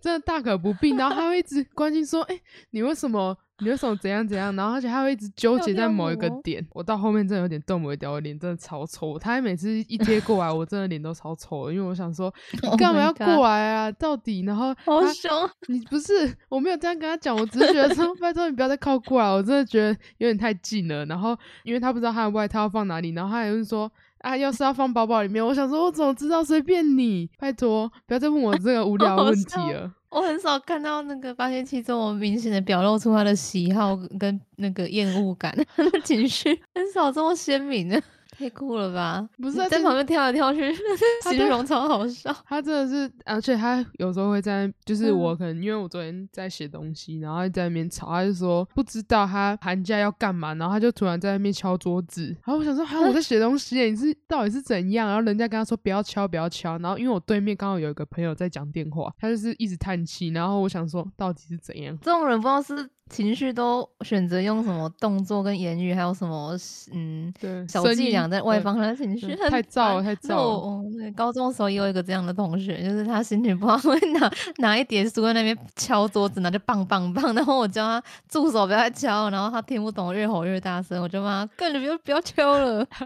[0.00, 0.90] 真的大可不必。
[0.96, 4.56] 然后他会一直关心说：“哎，你为什么？”你为什么怎样怎样？
[4.56, 9.18] 然后而且他会一直纠结在某一个点，我到后面真的有点动不了，我脸真的超丑。
[9.18, 12.32] 他每次一贴过来，我真的脸都超丑，因为我想说
[12.62, 13.92] 你干嘛要过来啊？
[13.92, 14.40] 到底？
[14.46, 15.30] 然后好凶！
[15.68, 21.04] 你不是我没有这样跟他讲，我只是觉得说 拜托你不要再靠过来，我真的觉得有点太近了。
[21.04, 26.42] 然后因为他不知道他的外套要放哪里，然后他还是说啊，要是要放包包里面，我想说我怎么知道？
[26.44, 29.92] 随便你，拜托不要再问我这个无聊问题了。
[30.10, 38.02] 我很少看到那个发现器这么明显的表露出他的喜好跟那个厌恶感， 他的情绪很少这么鲜明的。
[38.40, 39.28] 太酷了吧！
[39.36, 40.74] 不是在旁边跳来跳去，
[41.28, 42.34] 形容超好笑。
[42.48, 52.28] 他真的是，而且他有时候会在，就是我可能因为我昨天在写东西，然后在那边吵，他就说不知道他寒假要干嘛，然后他就突然在那边敲桌子。
[52.46, 55.06] 然后我想说，哈，我在写东西，你是到底是怎样？
[55.06, 56.78] 然后人家跟他说不要敲，不要敲。
[56.78, 60.28] 然后因为我对面刚好有一个朋友在讲电话，他就是一直叹气。
[60.28, 61.94] 然后我想说，到底是怎样？
[62.00, 62.88] 这种人不知道是。
[63.10, 66.56] 情绪都选择用什么动作跟言语，还有什么
[66.92, 67.34] 嗯
[67.68, 82.86] 小伎俩在外放他的情绪，太燥了，太燥高中的时候也有一个这样的同学，就是他心情不好 会拿拿一叠书在那边敲桌子，然后就棒棒棒，然后我叫他住手，不要敲，然后他听不懂，越吼越大声，我就骂他，更不要不要敲了。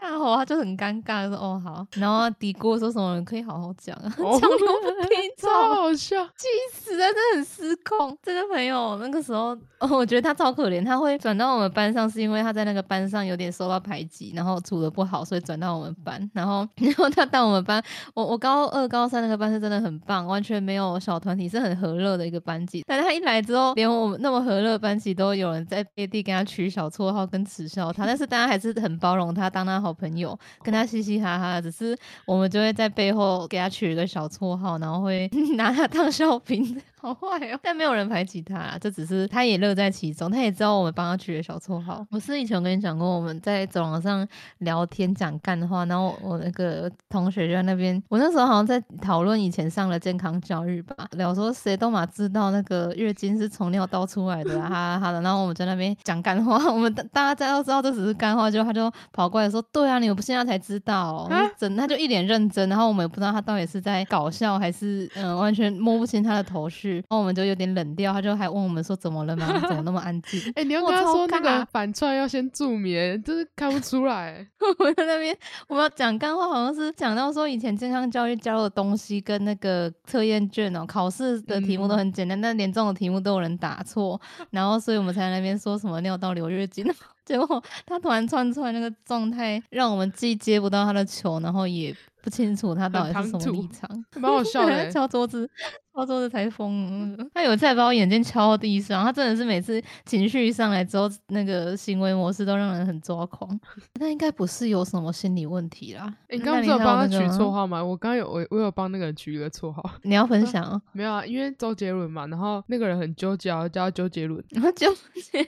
[0.00, 8.16] 大吼他就很尴尬，说哦好，然后嘀咕说什么可以好好讲啊， 讲都不听，超好笑，气死了，真的很失控。
[8.22, 9.56] 这个朋友那个时候，
[9.90, 16.30] 我觉得他超可怜，他会转到我们班上，是因为他在那个班上有点受到排挤，然后处的不好，所以转到我们班。
[16.34, 17.82] 然后，然后他 到我们班，
[18.14, 22.84] 我我高二、高三那个班是真的很棒，完全没有小团体，是很和乐的一个班级。
[22.86, 29.93] 但是他一来之后，连我们那么和乐班级都有人在背地跟他取小绰号跟耻笑他，但是大家还是很包容他，当他好。
[29.94, 36.80] 朋友跟他嘻嘻哈哈，只是我们就会在背后给他取一个小绰号，然后会 拿他当笑柄。
[37.04, 42.02] 好坏哦，但没有人排挤他，这只是他也乐在其中，他也知道我们帮他取的小绰号。
[42.10, 44.26] 我是以前我跟你讲过，我们在走廊上
[44.60, 55.20] 聊天讲干话，然后我那个同学就在那边，我那时候好像在讨论以前上了健康教育吧，聊说谁都嘛知道那个月经是从尿道出来的，哈哈哈的。
[55.20, 66.93] 然后我们在那边讲干话，我们大家都知道这只是干话，就他就跑过来说，对啊，你们不现在才知道，真他就一脸认真，然后我们也不知道他到底是在搞笑还是嗯完全摸不清他的头绪。
[66.94, 69.46] 绪，然后我们就有点冷掉，他就还问我们说怎么了吗？
[69.68, 70.40] 怎么那么安静？
[70.56, 74.46] 哎、你要跟他说那个反串要先助眠，就是看不出来。
[74.78, 75.36] 我在那边
[75.68, 86.84] 我们要讲干话，好像是讲到说以前健康教育教的东西跟那个测验卷哦，考试的题目都嗯很简单，但连这种题目都有人打错， 然后所以我们才在那边说什么尿道流月经，
[87.24, 94.04] 结果他突然窜出来那个状态，让我们既接不到他的球，然后也不清楚他到底是什么立场。
[94.16, 95.48] 蛮好笑的欸、敲桌子，
[95.94, 97.16] 敲桌子才疯。
[97.32, 103.58] 他有一次还把我眼睛敲到地上，他真的是每次情绪一上来之后，那个行为模式都让人很抓狂。
[104.00, 106.12] 那应该不是有什么心理问题啦。
[106.28, 107.24] 欸你刚刚不是有帮他取？
[107.34, 107.82] 绰号吗？
[107.82, 110.80] 我刚刚有我我有帮那个人取一个绰号，你要分享哦。
[110.92, 115.42] 没有啊，因为周杰伦嘛，然后那个人很纠结，我叫他周杰伦，然后纠结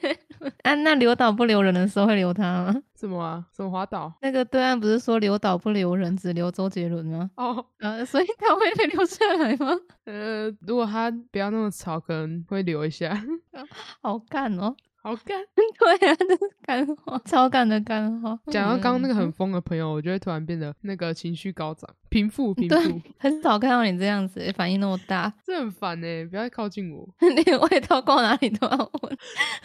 [0.63, 2.83] 啊，那留岛不留人的时候会留他吗？
[2.99, 7.31] 什么啊，什么滑倒那个对岸不是说留岛不留人，只留周杰伦吗？
[7.37, 9.69] 哦， 呃，所以他会被留下来吗？
[10.07, 13.15] 呃，如果他不要那么吵，可能会留一下，
[14.01, 14.75] 好干哦！
[15.03, 15.41] 好干。
[15.79, 18.37] 对啊，这是干话，超干的干话。
[18.47, 27.09] 讲到刚刚那个嗯很疯的朋友，我就会突然变得那个情绪高涨，平复平对复，很少看到你这样子，反应那么大，这很烦呢、不要靠近我。
[27.21, 29.19] 连味道逛哪里都要问，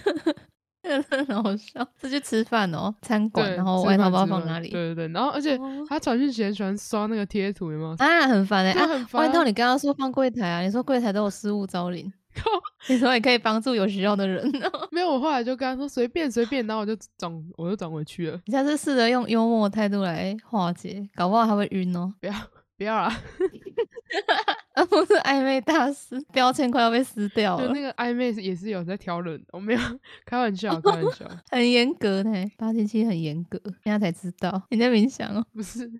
[0.03, 0.35] 真的
[1.09, 1.87] 很好笑。
[2.01, 4.69] 是去吃饭哦，餐馆，然后外套包饭吃饭放哪里？
[4.69, 7.91] 对对对，然后而且哦他传讯息很喜欢刷那个贴图，有没有？
[7.99, 8.85] 啊，很烦哎、啊！
[8.85, 12.11] 对很烦外套你刚刚说放柜台啊，你说柜台都有失物招领，
[12.89, 14.87] 你说也可以帮助有需要的人哦。
[14.91, 22.13] 没有，我后来就跟他说随便随便，然后我就转我就转回去了，你下次试着用幽默的态度来化解，搞不好他会晕哦。
[22.19, 22.33] 不要
[22.77, 23.15] 不要啦，
[24.73, 29.79] 啊，不是暧昧大师，标签快要被撕掉了就那，个暧昧是也是有在挑人的，我没有
[30.25, 32.31] 开玩笑开玩笑， 很严格呢。
[32.57, 35.45] 八七七很严格，现在才知道你在冥想哦。
[35.53, 35.91] 不是，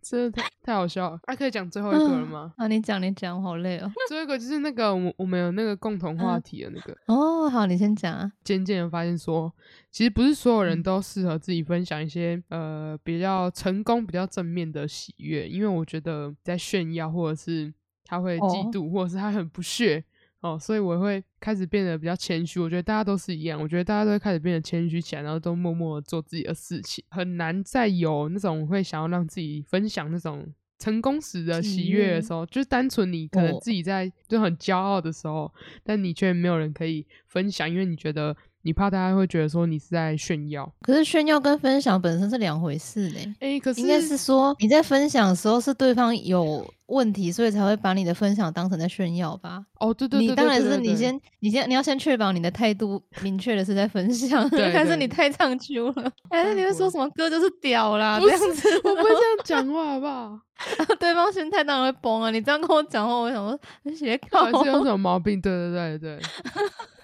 [0.00, 1.18] 真的太太好笑了。
[1.24, 2.52] 啊，可以讲最后一个了吗？
[2.56, 3.90] 啊，你讲你讲，我好累哦。
[4.08, 8.30] 最后一个就是那个我我们有那个共同话嗯题的那个，哦，好，你先讲啊。
[8.44, 9.52] 渐渐的发现说，
[9.90, 17.72] 其实不是所有人嗯都适合自己分享一些呃比较成功、比较正面的喜悦，因为我觉得在炫耀，或者是
[18.10, 20.04] 他会嫉哦妒，或者是他很不屑
[20.40, 22.58] 哦，所以我会开始变得比较谦虚。
[22.58, 30.52] 我觉得大家都是一样，我觉得大家都会开始变得谦虚起来，然后都默默的做自己的事情，很难再有那种会想要让自己分享那种。
[30.82, 35.52] 成功时的喜喜悦悦的时候，就是单纯你可能哦自己在就很骄傲的时候，
[35.84, 40.70] 但你却没有人可以分享，因为你觉得你怕大家会觉得说你是在炫耀。
[40.82, 43.34] 可是炫耀跟分享本身是两回事呢。
[43.40, 49.64] 诶，可是应该是说你在分享的时候是对方有问题，所以才会把你的分享当成在炫耀吧？
[49.78, 56.12] 哦，对对对，你当然是你先，你先你要先确保你的态度明确的是在分享，对 还是你太唱秋了？
[56.30, 58.68] 还是你会说什么歌就是屌啦不这样子？
[58.84, 60.38] 我不会这样讲话，好不好？
[61.00, 62.30] 对方心态当然会崩啊！
[62.30, 65.40] 你这样跟我讲话，我想说你写靠还，是有什么毛病？
[65.40, 66.20] 对对对对，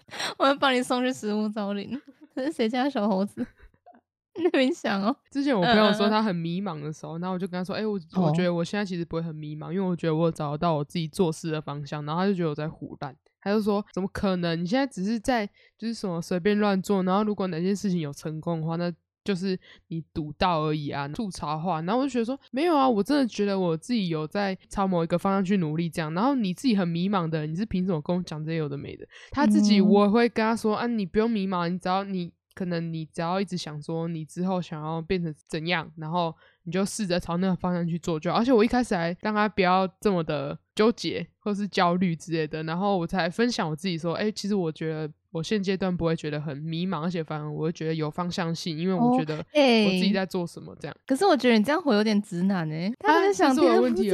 [0.38, 2.00] 我要把你送去食物招领。
[2.34, 3.46] 这是谁家的小猴子？
[4.36, 5.16] 你没想哦？
[5.30, 14.60] 之前我朋友说他很迷茫的时候，然后我就跟他说：“哎、我我哦觉得我现在其实不会很迷茫，因为我觉得我有找得到我自己做事的方向。”然后他就觉得我在胡乱，他就说：“怎么可能？
[14.62, 15.46] 你现在只是在
[15.78, 18.92] 就是什么随便乱做，然后如果哪件事情有成功的话，那
[19.26, 19.58] 就是
[19.88, 26.14] 你赌到而已啊，吐槽话。”然后我就觉得说：“没有啊，我真的觉得我自己有在朝某一个方向去努力，这样。
[26.14, 29.06] 然后你自己很迷茫的，你是凭什么跟我讲这些有的没的？
[29.30, 38.38] 他自己嗯我会跟他说：啊，你不用迷茫，你只要你。”可能你只要一直想说你之后想要变成怎样，然后你就试着朝那个方向去做就好。
[38.38, 45.06] 而且我一开始还让他不要这么的纠结或是焦虑之类的，然后我才分享我自己说，哎、其实我觉得
[45.36, 50.96] 我现阶段不会觉得很迷茫，而且反而我会觉得有方向性，因为我哦觉得哎、我自己在做什么这样。
[51.06, 54.10] 可是我觉得你这样回有点直男哎、他不是这问题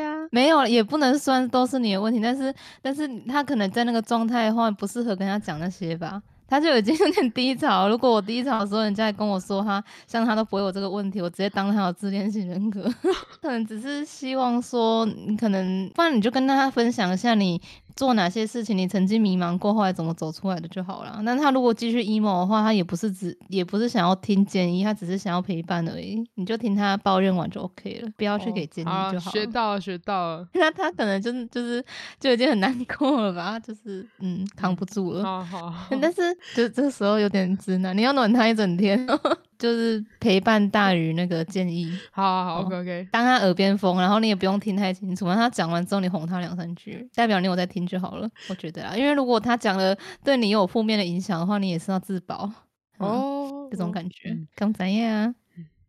[0.00, 2.52] 啊，没有，也不能算都是你的问题，但是
[2.82, 6.20] 但是他可能在那个状态的话，不适合跟他讲那些吧。
[6.48, 7.88] 他就已经有点低潮。
[7.88, 12.82] 如果我低潮的时候，人家还跟我说他像他都不会有这个问题，我直接当他有自恋型人格。
[13.40, 17.60] 可能只是希望说，你可能不然你就跟他分享一下你
[17.96, 21.20] 做哪些事情，你曾经迷茫过，后来怎么走出来的就好了。
[21.22, 26.24] 那他如果继续 emo 的话，他也不是只也不是想要听建议，他只是想要陪伴而已。
[26.34, 29.32] 你就听他抱怨完就 OK 了，不要去给建议就好了。
[29.32, 30.48] 学到了，学到了。
[30.54, 31.84] 那他可能就是就是
[32.18, 35.22] 就已经很难过了吧，就是嗯扛不住了。
[35.22, 39.06] 好好好， 但是就这时候有点直男，你要暖他一整天，
[39.58, 41.96] 就是陪伴大于那个建议。
[42.10, 43.08] 好好好哦，OK OK。
[43.10, 48.28] 当他耳边风，然后你也不用听太清楚，让他讲完之后你哄他两三句，代表你有在听就好了。
[48.48, 52.50] 我觉得啊，因为如果他讲了对你有负面的影响的话，你也是要自保。
[52.98, 55.34] 嗯，哦，这种感觉嗯，刚怎样啊？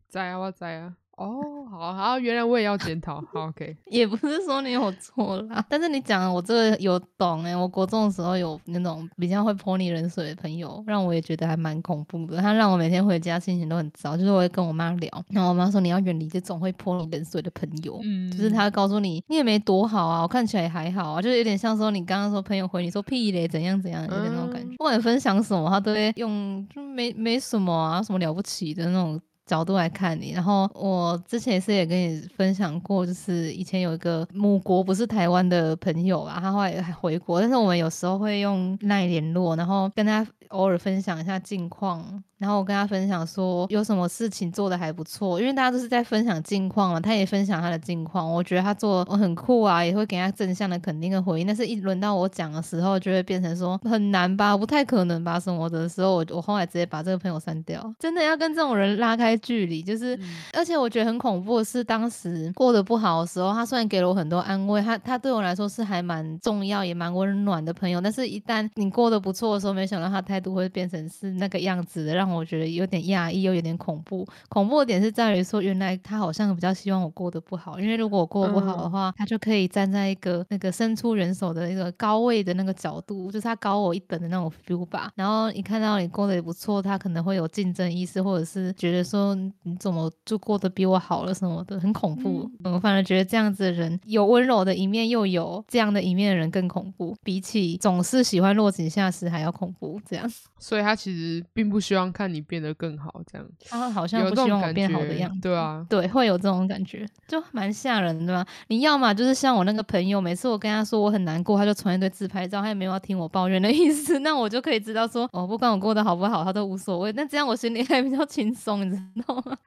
[0.10, 0.94] 在啊，我在啊。
[1.18, 3.22] 哦，好好，原来我也要检讨。
[3.32, 12.38] 好，OK，也不是说你有错啦，但是你讲的我这个有懂哎、我国中的时候有那种比较会泼你冷水的朋友，让我也觉得还蛮恐怖的。
[12.38, 18.00] 他让我每天回家心情都很糟，就是我会跟我妈聊，然后我妈说你要远离这种会泼你冷水的朋友。
[18.04, 24.68] 嗯，就是他会告诉你，你也没多好啊，我看起来也还好啊，就是有点像说你刚刚说朋友回你说屁嘞，怎样怎样，有点那种感觉。
[24.68, 29.20] 嗯不管分享什么，他都会用就没没什么啊，什么了不起的那种。
[29.46, 51.48] 角度来看你，然后我之前也是也跟你分享过，就是以前有一个母国不是台湾的朋友啊，他后来还回国，但是我们有时候会用耐联络，然后跟他偶尔分享一下近况，然后我跟他分享说有什么事情做的还不错，因为大家都是在分享近况嘛，他也分享他的近况，我觉得他做我很酷啊，也会给他正向的肯定跟回应。
[51.48, 57.94] 但是一轮到我讲的时候，就会变成说很难吧，不太可能吧什么的时候，我我后来直接把这个朋友删掉。
[58.00, 60.18] 真的要跟这种人拉开距离，就是。
[60.54, 74.28] 而且我觉得很恐怖的是，当时过得不好的时候，他虽然给了我很多安慰，他他对我来说是还蛮重要也蛮温暖的朋友，但是一旦你过得不错的时候，没想到他态度会变成是那个样子的，让我觉得有点压抑，又有点恐怖。
[74.50, 85.10] 恐怖的点是在于说，原来他好像比较希望我过得不好，因为如果我过得不好的话，他就可以站在一个那个伸出援手的一个高位的那个角度，就是他高我一等的那种 feel 吧。
[85.16, 89.34] 然后一看到你过得也不错，他可能会有竞争意识，或者是觉得说
[89.64, 92.52] 你怎么就过得比我好了什么的，很恐怖。
[92.66, 100.02] 嗯我反而觉得这样子的人，有温柔的一面，又有这样的一面的人更恐怖，比起总是喜欢落井下石还要恐怖。
[100.06, 100.25] 这样，
[100.60, 105.42] 所以他其实并不希望看你变得更好，这样他好像不希望我变好的样子。
[105.42, 108.46] 对啊，对，会有这种感觉，就蛮吓人的嘛。
[108.68, 117.12] 你要嘛就是像我那个朋友，每次我跟他说我很难过，他就传一堆自拍照，他也没有要听我抱怨的意思， 那我就可以知道说，哦，不管我过得好不好，他都无所谓。
[117.14, 119.58] 那这样我心里还比较轻松，你知道吗？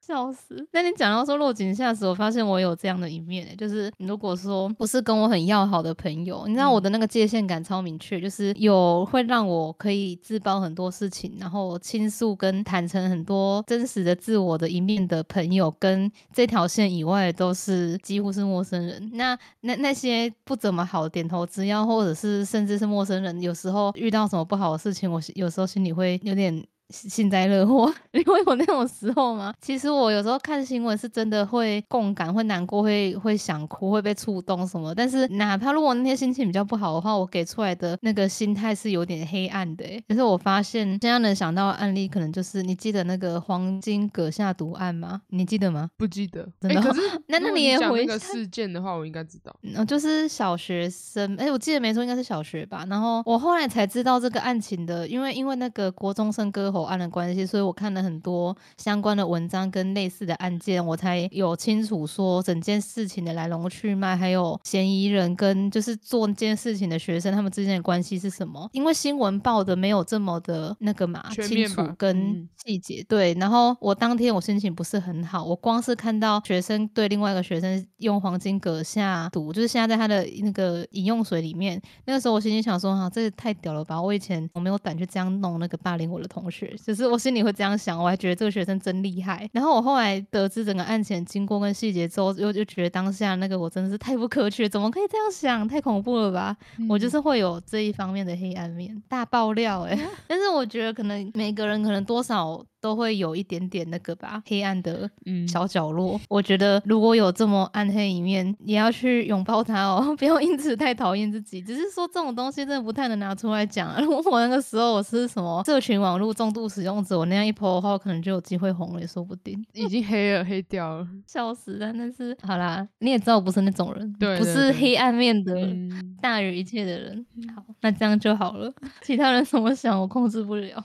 [0.00, 0.66] 笑死！
[0.72, 19.10] 那你讲到说落井下石，我发现我有这样的一面、欸，就是如果说不是跟我很要好的朋友，你知道我的那个界限感超明确，就是有会让我可以自曝很多事情，然后倾诉跟坦诚很多真实的自我的一面的朋友，跟这条线以外都是几乎是陌生人。
[19.12, 26.66] 那那那些不怎么好点头之交，或者是甚至是陌生人，有时候遇到什么不好的事情，我有时候心里会有点。
[26.90, 29.54] 幸灾乐祸， 你会有那种时候吗？
[29.60, 34.94] 其实我有时候看新闻是真的会共感，会难过，会会想哭，会被触动什么。
[34.94, 40.02] 但是哪怕如果那天心情比较不好的话，我给出来的那个心态是有点黑暗的、欸。
[40.08, 45.22] 可是我发现现在能想到的案例，可能就是你记得那个黄金阁下毒案吗？
[45.28, 45.90] 你记得吗？
[45.96, 46.46] 不记得。
[46.60, 46.80] 真的
[47.28, 49.54] 那那你也回讲那个事件的话，我应该知道。
[49.62, 52.84] 嗯，就是小学生，哎、我记得没错，应该是小学吧。
[52.88, 68.68] 然后我后来才知道这个案情的，因为因为那个国中生割喉案的关系，所以我看了很多相关的文章跟类似的案件，我才有清楚说整件事情的来龙去脉，还有嫌疑人跟就是做这件事情的学生他们之间的关系是什么。
[68.72, 73.34] 因为新闻报的没有这么的那个嘛清楚跟嗯细节，对。
[73.34, 84.00] 然后我当天我心情不是很好，我光是看到学生对另外一个学生用黄金葛下毒，就是现在在他的那个饮用水里面，那个时候我心里想说，哈、这也太屌了吧！
[84.00, 89.48] 我以前我没有胆去这样弄那个霸凌我的同学，就是我心里会这样想，我还觉得这个学生真厉害。
[89.52, 95.66] 然后我后来得知整个案情经过跟细节之后，又就觉得当下那个我真的是太不可取，怎么可以这样想？
[95.66, 96.56] 太恐怖了吧！
[96.88, 106.20] 我就嗯是会有这一方面的黑暗面，大爆料哎、 但是我觉得可能每个人可能多少都会有一点点那个吧，黑暗的嗯小角落。
[106.28, 111.60] 我觉得如果有这么暗黑一面，也要去拥抱它哦， 不要因此太讨厌自己。
[111.60, 114.00] 只是说这种东西真的不太能拿出来讲、啊。
[114.02, 119.62] 如果我那个时候我是什么社群网络重度使用者，我那样一 po 的话，我可能就有机会红了，也说不定。
[119.74, 121.06] 已经黑了，黑掉了。
[121.26, 125.54] 笑死了，但是好啦，你也知道我不是那种人，对对对不是黑暗面的。
[125.54, 127.26] 嗯，大于一切的人。
[127.54, 128.72] 好，那这样就好了。
[129.02, 130.82] 其他人怎么想，我控制不了。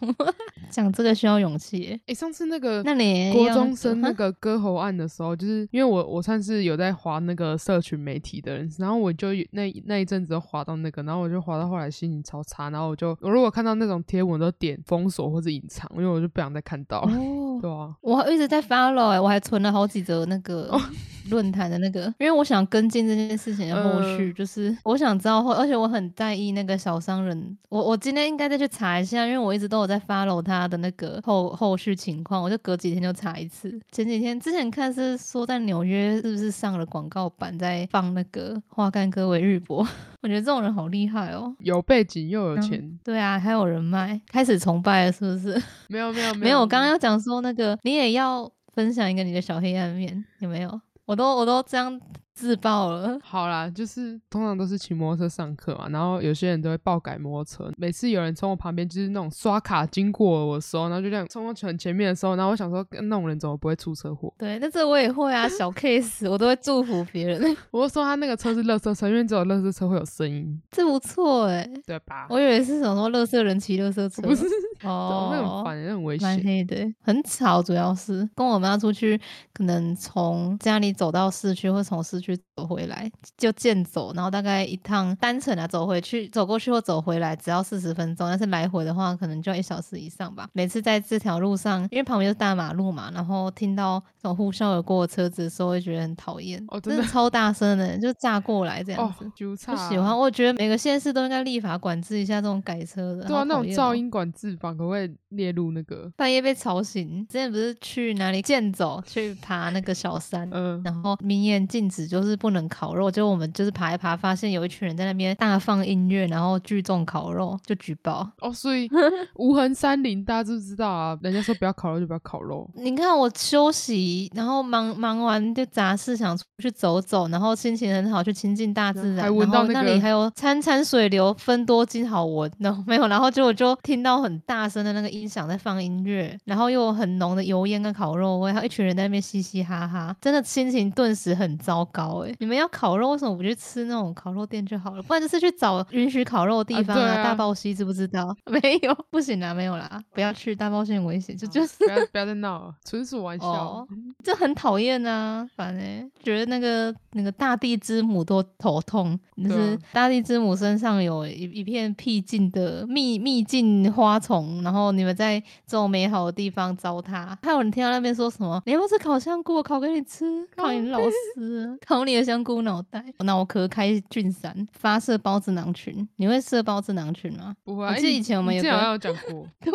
[0.69, 1.99] 讲这个需要勇气耶。
[2.07, 17.11] 诶，上次那个那你也国中生那个割喉案的时候，就是因为我我算是有在划那个社群媒体的人，然后我就有那那一阵子就滑到那个，然后我就划到后来心情超差，然后我就我如果看到那种贴文都点封锁或者隐藏，因为我就不想再看到了。
[17.17, 20.81] 哦， 对啊，我一直在 follow 哎、我还存了好几则那个哦
[21.29, 33.79] 论坛的那个，因为我想跟进这件事情的后续，嗯就是我想知道后，而且我很在意那个小商人，我我今天应该再去查一下，因为我一直都有在 follow 他的那个后后续情况，我就隔几天就查一次。
[33.91, 39.79] 前几天之前看是说在纽约是不是上了广告版，在放那个花干戈为日播，
[40.21, 41.55] 我觉得这种人好厉害哦。
[41.59, 45.61] 有背景又有嗯钱，对啊，还有人脉，开始崇拜了是不是？
[45.89, 50.81] 没有没有没有，我刚刚要讲说那个，你也要分享一个你的小黑暗面，有没有？
[51.05, 51.99] 我都我都这样
[52.33, 53.17] 自爆了。
[53.23, 57.71] 好啦，就是通常都是骑摩托车上课嘛，然后有些人都会爆改摩托车。
[57.77, 64.33] 每次有人从我旁边，就是那种刷卡经过我的时候，然后就这样冲到前前面的时候，然后我想说，跟那种人怎么不会出车祸？
[64.37, 67.55] 对，那这我也会啊，小 case 我都会祝福别人。
[67.71, 72.27] 我就说他那个车是垃圾车，因为只有垃圾车会有声音，这不错哎、对吧？
[72.29, 74.43] 我以为是什么垃圾人骑垃圾车，不是，
[74.83, 76.45] 哦，那很烦，那很危蛮险。
[76.45, 79.19] 黑的，很吵，主要是跟我妈出去，
[79.53, 90.47] 可能从家里走到市区，或从市区走回来，就健走，然后大概一趟单程啊，走回去、走过去或走回来只要四十分钟，但是来回的话，可能就要一小时以上吧。
[90.53, 103.23] 每次在这条路上，因为旁边是大马路嘛，然后听到这种呼啸而过的车子的时候，会觉得很讨厌，哦真的超大声的，就炸过来这样哦子。，纠差不喜欢，我觉得每个县市都应该立法管制一下这种改车的。
[103.25, 106.11] 对啊，那种噪音管制法可不可以列入那个？
[106.15, 118.29] 半夜被吵醒，之前不是去哪里健走，去爬那个小山，嗯，然后明言禁止就是不能烤肉，就我们就是爬一爬，发现有一群人在那边大放音乐，然后聚众烤肉，就举报。
[118.39, 118.89] 哦，所以
[119.35, 121.17] 无痕山林大家知不知道啊？
[121.21, 122.69] 人家说不要烤肉就不要烤肉。
[122.75, 132.49] 你看我休息，然后忙忙完就杂事，想出去走走，然后心情很好，去亲近大自然，还闻到那个那里还有潺潺水流，分多金好闻。
[132.59, 145.03] 然后没有，然后结果就听到很大声的那个音响在放音乐，然后又有很浓的油烟跟烤肉味，还有一群人在那边嘻嘻哈哈，真的心情顿时很糟糕哎、你们要烤肉，为什么不去吃那种烤肉店就好了？
[145.03, 148.35] 不然就是去找允许烤肉的地方啊，啊对啊大爆溪知不知道？
[148.45, 153.47] 没有，不行啦，没有啦，不要去大爆溪很危险，就就是不要不要再闹了，纯属玩笑。
[153.49, 153.87] 哦
[154.23, 169.55] 这很讨厌啊，烦哎、觉得那个那个大地之母都头痛，就是大地之母身上有一一片僻静的秘秘境花丛，然后你们在这种美好的地方糟蹋，还有人听到那边说什么，你要不吃烤香菇？
[169.55, 170.25] 我烤给你吃，
[170.55, 170.99] 烤你老
[171.35, 177.55] 师了，烤你的香菇脑袋，脑壳开俊散，发射孢子囊群，你会射孢子囊群吗？
[177.63, 179.71] 不会啊，我记得以前我们有讲过， 对，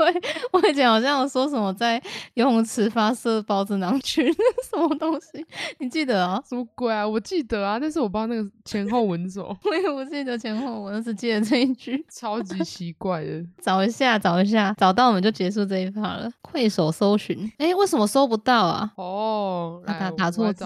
[0.53, 2.03] 我以前好像有说什么在
[2.35, 4.27] 游泳池发射孢子囊群，
[4.71, 5.45] 什么东西？
[5.79, 6.43] 你记得啊？
[6.47, 7.07] 什么鬼啊？
[7.07, 12.05] 我记得啊，但是我不知道那个前后文是什么， 我也不记得前后文，我只记得这一句。
[12.11, 13.45] 超级奇怪的。
[13.63, 16.31] 找一下，找一下，找到我们就结束这一趴了。
[16.43, 18.93] 快手搜寻，哎，为什么搜不到啊？
[18.97, 20.65] 哦，啊打打错字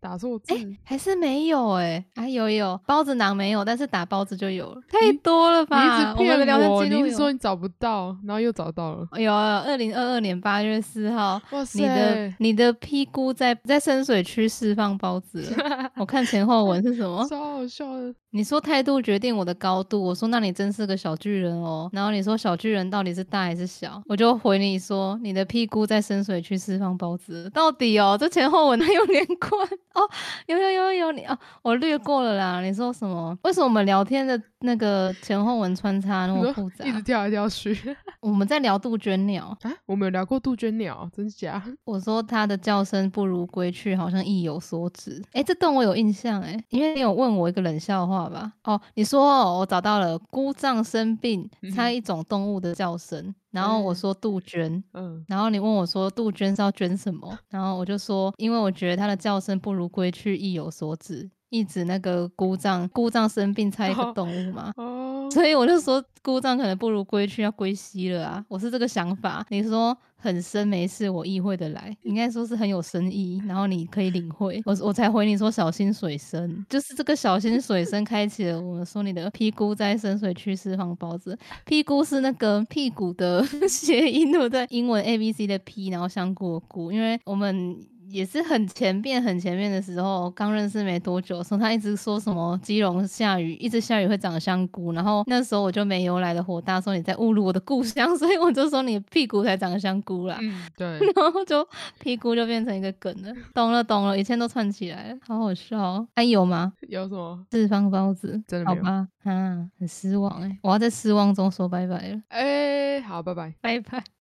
[0.00, 5.84] 打错字，还是没有哎、啊有有包子囊没有，但是打包子就有了，太多了你吧？
[5.84, 9.06] 一直骗我，你一直说你找不到，然后又找到了。
[9.18, 17.26] 有二零二二年八月四号，哇塞，你的你的屁股在在深水区释放包子了， 我看前后文是什么？
[17.28, 18.14] 超好笑的。
[18.32, 21.90] 你说态度决定我的高度，我说那你真是个小巨人哦。
[21.92, 24.00] 然后你说小巨人到底是大还是小？
[24.06, 28.16] 我就回你说你的屁股在深水区释放包子，到底哦？
[28.18, 30.08] 这前后文还有连贯哦，
[30.46, 32.60] 有有有有你哦，我略过了啦。
[32.60, 33.36] 你说什么？
[33.42, 36.92] 为什么我们聊天的那个前后文穿插那么复杂 一？
[36.92, 39.72] 直跳来跳去我们在聊杜鹃鸟，啊！
[39.86, 41.62] 我们有聊过杜鹃鸟，真假？
[41.84, 45.22] 我说它的叫声不如归去，好像意有所指。
[45.32, 48.52] 哎，这段我有印象哎，因为你有问我一个冷笑话吧？
[48.64, 54.82] 哦，你说哦，我找到了姑丈生病，猜一种动物的叫声，然后我说杜鹃。
[54.92, 64.72] 嗯，然后你问我说杜鹃是要捐什么，然后我就说，因为我觉得它的叫声不如归去，意有所指，意指那个姑丈姑丈生病猜一个哦动物嘛。
[64.76, 68.44] 哦，所以我就说姑丈可能不如归去，要归西了啊！
[68.48, 69.44] 我是这个想法。
[69.50, 74.62] 你说很深没事，我意会的来，应该说是很有深意，然后你可以领会。
[74.64, 84.66] 我我才回你说小心水深，就是这个小心水深开启了我们说你的屁股在深水区释放包子，屁股是那个屁股的 谐音，对不对？
[84.70, 87.78] 英文 A B C 的 P，然后香菇的菇，因为我们。
[88.10, 101.66] 也是很前面很前面的时候，刚认识没多久，时候他一直说什么基隆下雨，一直下雨会长香菇，然后那时候我就没由来的火大说你在侮辱我的故乡， 所以我就说你的屁股才长香菇啦，嗯，对， 然后就
[102.00, 106.08] 屁股就变成一个梗了，懂了懂了，一切都串起来了，好好笑哦。
[106.16, 106.72] 还有吗？
[106.88, 107.46] 有什么？
[107.50, 113.54] 四方包子，真的没有好吧，啊，很失望哎、我要在失望中说拜拜了，哎，好，拜拜。
[113.60, 114.02] 拜拜。